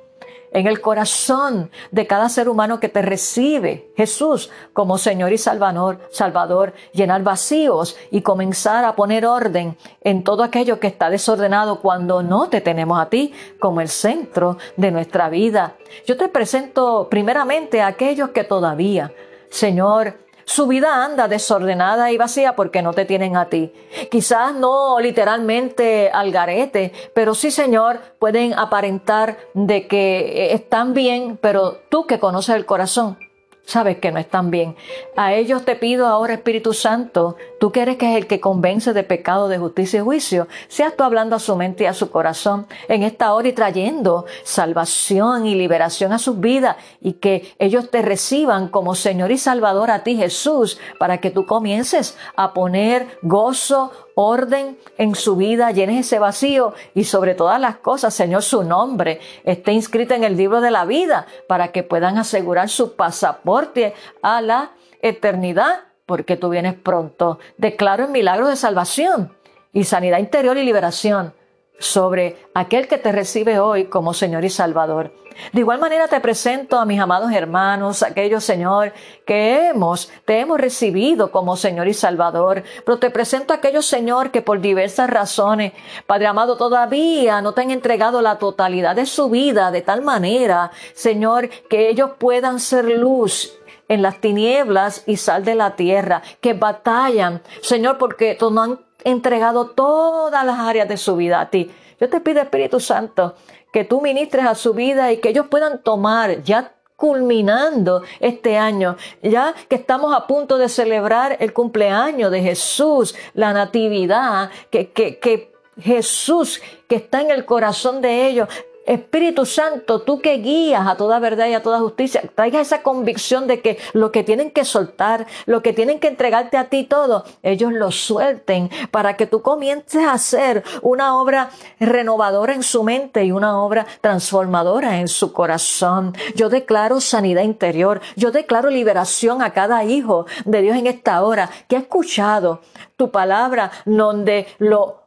[0.53, 5.99] en el corazón de cada ser humano que te recibe, Jesús, como Señor y Salvador,
[6.11, 12.23] Salvador, llenar vacíos y comenzar a poner orden en todo aquello que está desordenado cuando
[12.23, 15.77] no te tenemos a ti como el centro de nuestra vida.
[16.07, 19.13] Yo te presento primeramente a aquellos que todavía,
[19.49, 23.73] Señor, su vida anda desordenada y vacía porque no te tienen a ti.
[24.11, 31.81] Quizás no literalmente al garete, pero sí, Señor, pueden aparentar de que están bien, pero
[31.89, 33.19] tú que conoces el corazón,
[33.65, 34.77] sabes que no están bien.
[35.17, 38.93] A ellos te pido ahora, Espíritu Santo, tú que eres que es el que convence
[38.93, 42.11] de pecado, de justicia y juicio, seas tú hablando a su mente y a su
[42.11, 47.89] corazón en esta hora y trayendo salvación y liberación a sus vidas y que ellos
[47.89, 53.21] te reciban como Señor y Salvador a ti, Jesús, para que tú comiences a poner
[53.23, 58.65] gozo, orden en su vida, llenes ese vacío y sobre todas las cosas, Señor, su
[58.65, 63.95] nombre esté inscrito en el libro de la vida para que puedan asegurar su pasaporte
[64.21, 67.39] a la eternidad, porque tú vienes pronto.
[67.57, 69.35] Declaro el milagro de salvación
[69.73, 71.33] y sanidad interior y liberación
[71.79, 75.15] sobre aquel que te recibe hoy como Señor y Salvador.
[75.55, 78.93] De igual manera te presento a mis amados hermanos, aquellos, Señor,
[79.25, 84.33] que hemos, te hemos recibido como Señor y Salvador, pero te presento a aquellos, Señor,
[84.33, 85.73] que por diversas razones,
[86.07, 90.73] Padre amado, todavía no te han entregado la totalidad de su vida de tal manera,
[90.93, 93.59] Señor, que ellos puedan ser luz
[93.93, 99.67] en las tinieblas y sal de la tierra, que batallan, Señor, porque no han entregado
[99.67, 101.71] todas las áreas de su vida a ti.
[102.01, 103.35] Yo te pido, Espíritu Santo,
[103.73, 108.97] que tú ministres a su vida y que ellos puedan tomar ya culminando este año,
[109.23, 115.19] ya que estamos a punto de celebrar el cumpleaños de Jesús, la natividad, que, que,
[115.19, 118.49] que Jesús que está en el corazón de ellos,
[118.87, 123.47] Espíritu Santo, tú que guías a toda verdad y a toda justicia, traiga esa convicción
[123.47, 127.25] de que lo que tienen que soltar, lo que tienen que entregarte a ti todo,
[127.43, 133.25] ellos lo suelten para que tú comiences a hacer una obra renovadora en su mente
[133.25, 136.15] y una obra transformadora en su corazón.
[136.35, 141.51] Yo declaro sanidad interior, yo declaro liberación a cada hijo de Dios en esta hora
[141.69, 142.61] que ha escuchado
[142.97, 145.02] tu palabra donde lo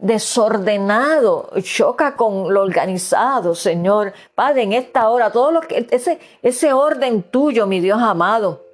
[0.00, 4.12] desordenado, choca con lo organizado, Señor.
[4.34, 8.69] Padre, en esta hora, todo lo que, ese, ese orden tuyo, mi Dios amado,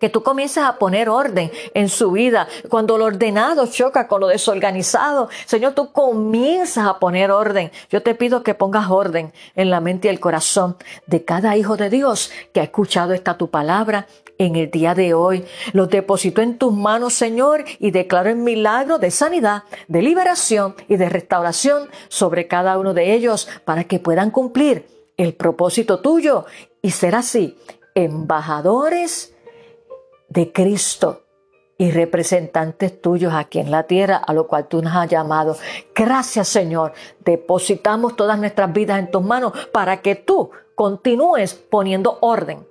[0.00, 2.48] que tú comiences a poner orden en su vida.
[2.68, 7.70] Cuando lo ordenado choca con lo desorganizado, Señor, tú comienzas a poner orden.
[7.90, 10.76] Yo te pido que pongas orden en la mente y el corazón
[11.06, 14.06] de cada hijo de Dios que ha escuchado esta tu palabra
[14.38, 15.44] en el día de hoy.
[15.74, 20.96] Los deposito en tus manos, Señor, y declaro el milagro de sanidad, de liberación y
[20.96, 24.86] de restauración sobre cada uno de ellos para que puedan cumplir
[25.18, 26.46] el propósito tuyo
[26.80, 27.58] y ser así
[27.94, 29.34] embajadores
[30.30, 31.24] de Cristo
[31.76, 35.56] y representantes tuyos aquí en la tierra, a lo cual tú nos has llamado.
[35.94, 36.92] Gracias, Señor.
[37.24, 42.66] Depositamos todas nuestras vidas en tus manos para que tú continúes poniendo orden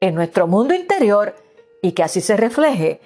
[0.00, 1.34] en nuestro mundo interior
[1.82, 3.00] y que así se refleje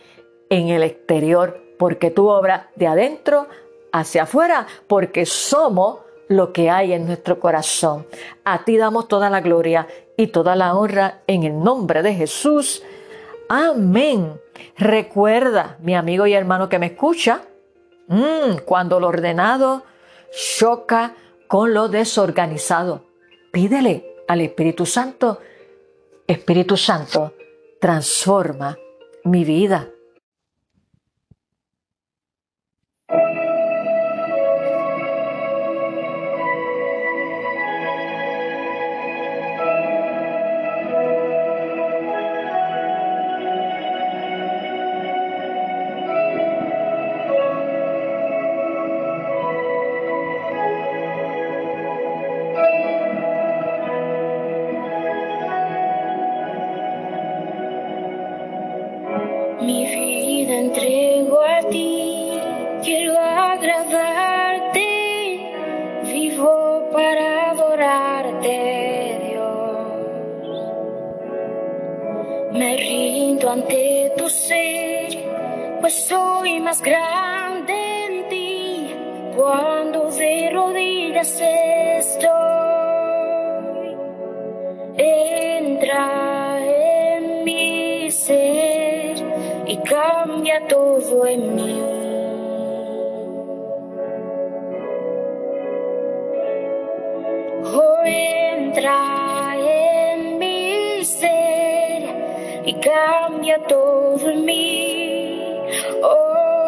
[0.50, 3.46] en el exterior, porque tú obras de adentro
[3.92, 8.06] hacia afuera, porque somos lo que hay en nuestro corazón.
[8.44, 9.86] A ti damos toda la gloria
[10.16, 12.82] y toda la honra en el nombre de Jesús.
[13.48, 14.40] Amén.
[14.76, 17.42] Recuerda, mi amigo y hermano que me escucha,
[18.08, 19.84] mm, cuando lo ordenado
[20.58, 21.14] choca
[21.46, 23.04] con lo desorganizado,
[23.52, 25.40] pídele al Espíritu Santo,
[26.26, 27.34] Espíritu Santo,
[27.80, 28.76] transforma
[29.24, 29.88] mi vida.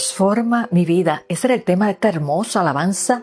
[0.00, 1.24] transforma mi vida.
[1.28, 3.22] Ese era el tema de esta hermosa alabanza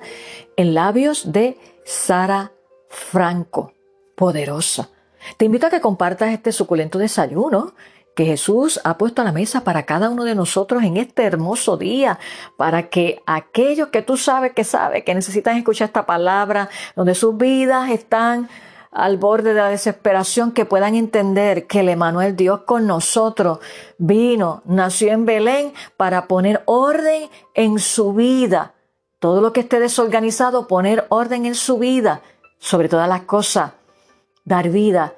[0.56, 2.52] en labios de Sara
[2.88, 3.74] Franco,
[4.16, 4.92] poderosa.
[5.38, 7.74] Te invito a que compartas este suculento desayuno
[8.16, 11.78] que Jesús ha puesto a la mesa para cada uno de nosotros en este hermoso
[11.78, 12.20] día,
[12.58, 17.36] para que aquellos que tú sabes que sabes que necesitan escuchar esta palabra, donde sus
[17.38, 18.50] vidas están
[18.92, 23.60] al borde de la desesperación, que puedan entender que el Emanuel Dios con nosotros
[23.98, 28.74] vino, nació en Belén para poner orden en su vida.
[29.20, 32.22] Todo lo que esté desorganizado, poner orden en su vida,
[32.60, 33.72] sobre todas las cosas,
[34.46, 35.14] dar vida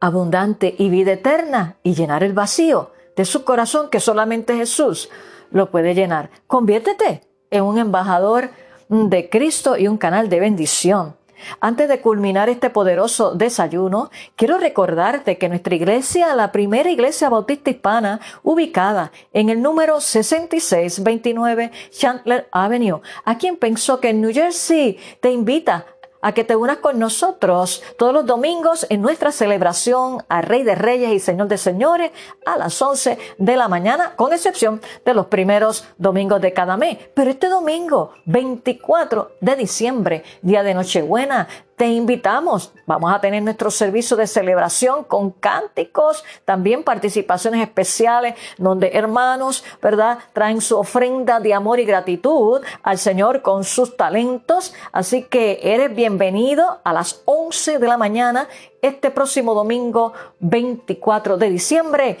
[0.00, 5.08] abundante y vida eterna y llenar el vacío de su corazón que solamente Jesús
[5.50, 6.30] lo puede llenar.
[6.46, 8.50] Conviértete en un embajador
[8.88, 11.16] de Cristo y un canal de bendición.
[11.60, 17.70] Antes de culminar este poderoso desayuno, quiero recordarte que nuestra iglesia, la primera iglesia bautista
[17.70, 25.30] hispana, ubicada en el número 6629 Chandler Avenue, aquí en Pensacola, en New Jersey, te
[25.30, 25.86] invita
[26.24, 30.74] a que te unas con nosotros todos los domingos en nuestra celebración a Rey de
[30.74, 32.12] Reyes y Señor de Señores
[32.46, 36.96] a las 11 de la mañana, con excepción de los primeros domingos de cada mes.
[37.12, 41.46] Pero este domingo, 24 de diciembre, día de Nochebuena,
[41.76, 42.72] te invitamos.
[42.86, 50.18] Vamos a tener nuestro servicio de celebración con cánticos, también participaciones especiales donde hermanos, ¿verdad?
[50.32, 54.74] Traen su ofrenda de amor y gratitud al Señor con sus talentos.
[54.92, 58.48] Así que eres bienvenido a las 11 de la mañana
[58.82, 62.18] este próximo domingo 24 de diciembre.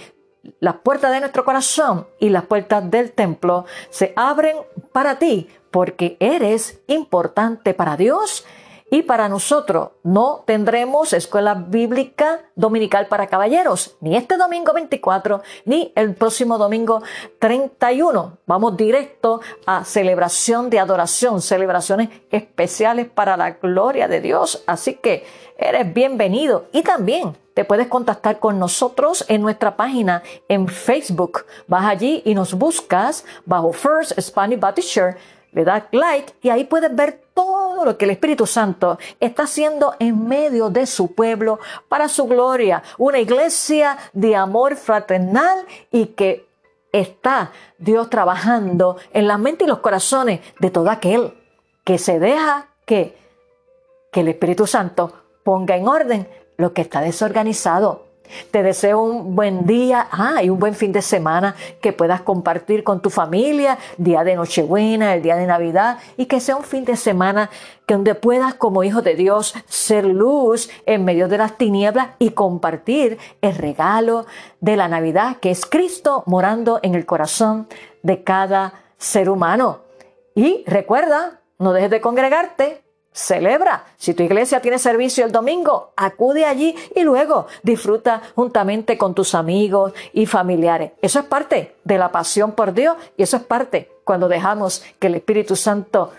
[0.60, 4.56] Las puertas de nuestro corazón y las puertas del templo se abren
[4.92, 8.44] para ti porque eres importante para Dios
[8.94, 15.92] y para nosotros no tendremos escuela bíblica dominical para caballeros, ni este domingo 24, ni
[15.96, 17.02] el próximo domingo
[17.40, 18.38] 31.
[18.46, 24.62] Vamos directo a celebración de adoración, celebraciones especiales para la gloria de Dios.
[24.64, 25.26] Así que
[25.58, 31.46] eres bienvenido y también te puedes contactar con nosotros en nuestra página en Facebook.
[31.66, 35.16] Vas allí y nos buscas bajo First Spanish Baptist Church
[35.54, 39.94] le das like y ahí puedes ver todo lo que el Espíritu Santo está haciendo
[39.98, 41.58] en medio de su pueblo
[41.88, 42.82] para su gloria.
[42.96, 46.48] Una iglesia de amor fraternal y que
[46.92, 51.34] está Dios trabajando en la mente y los corazones de todo aquel
[51.84, 53.18] que se deja que,
[54.12, 55.12] que el Espíritu Santo
[55.42, 58.06] ponga en orden lo que está desorganizado.
[58.50, 62.82] Te deseo un buen día ah, y un buen fin de semana que puedas compartir
[62.82, 66.84] con tu familia, día de Nochebuena, el día de Navidad, y que sea un fin
[66.84, 67.50] de semana
[67.86, 72.30] que donde puedas como hijo de Dios ser luz en medio de las tinieblas y
[72.30, 74.26] compartir el regalo
[74.60, 77.68] de la Navidad que es Cristo morando en el corazón
[78.02, 79.80] de cada ser humano.
[80.34, 82.83] Y recuerda, no dejes de congregarte,
[83.14, 83.84] Celebra.
[83.96, 89.36] Si tu iglesia tiene servicio el domingo, acude allí y luego disfruta juntamente con tus
[89.36, 90.90] amigos y familiares.
[91.00, 95.06] Eso es parte de la pasión por Dios y eso es parte cuando dejamos que
[95.06, 96.10] el Espíritu Santo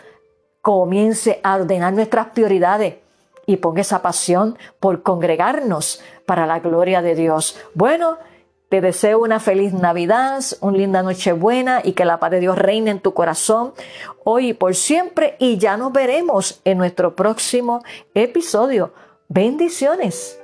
[0.61, 2.95] comience a ordenar nuestras prioridades
[3.45, 7.57] y ponga esa pasión por congregarnos para la gloria de Dios.
[7.73, 8.17] Bueno,
[8.70, 12.91] te deseo una feliz Navidad, una linda Nochebuena y que la paz de Dios reine
[12.91, 13.74] en tu corazón
[14.24, 15.36] hoy y por siempre.
[15.39, 18.93] Y ya nos veremos en nuestro próximo episodio.
[19.28, 20.39] Bendiciones.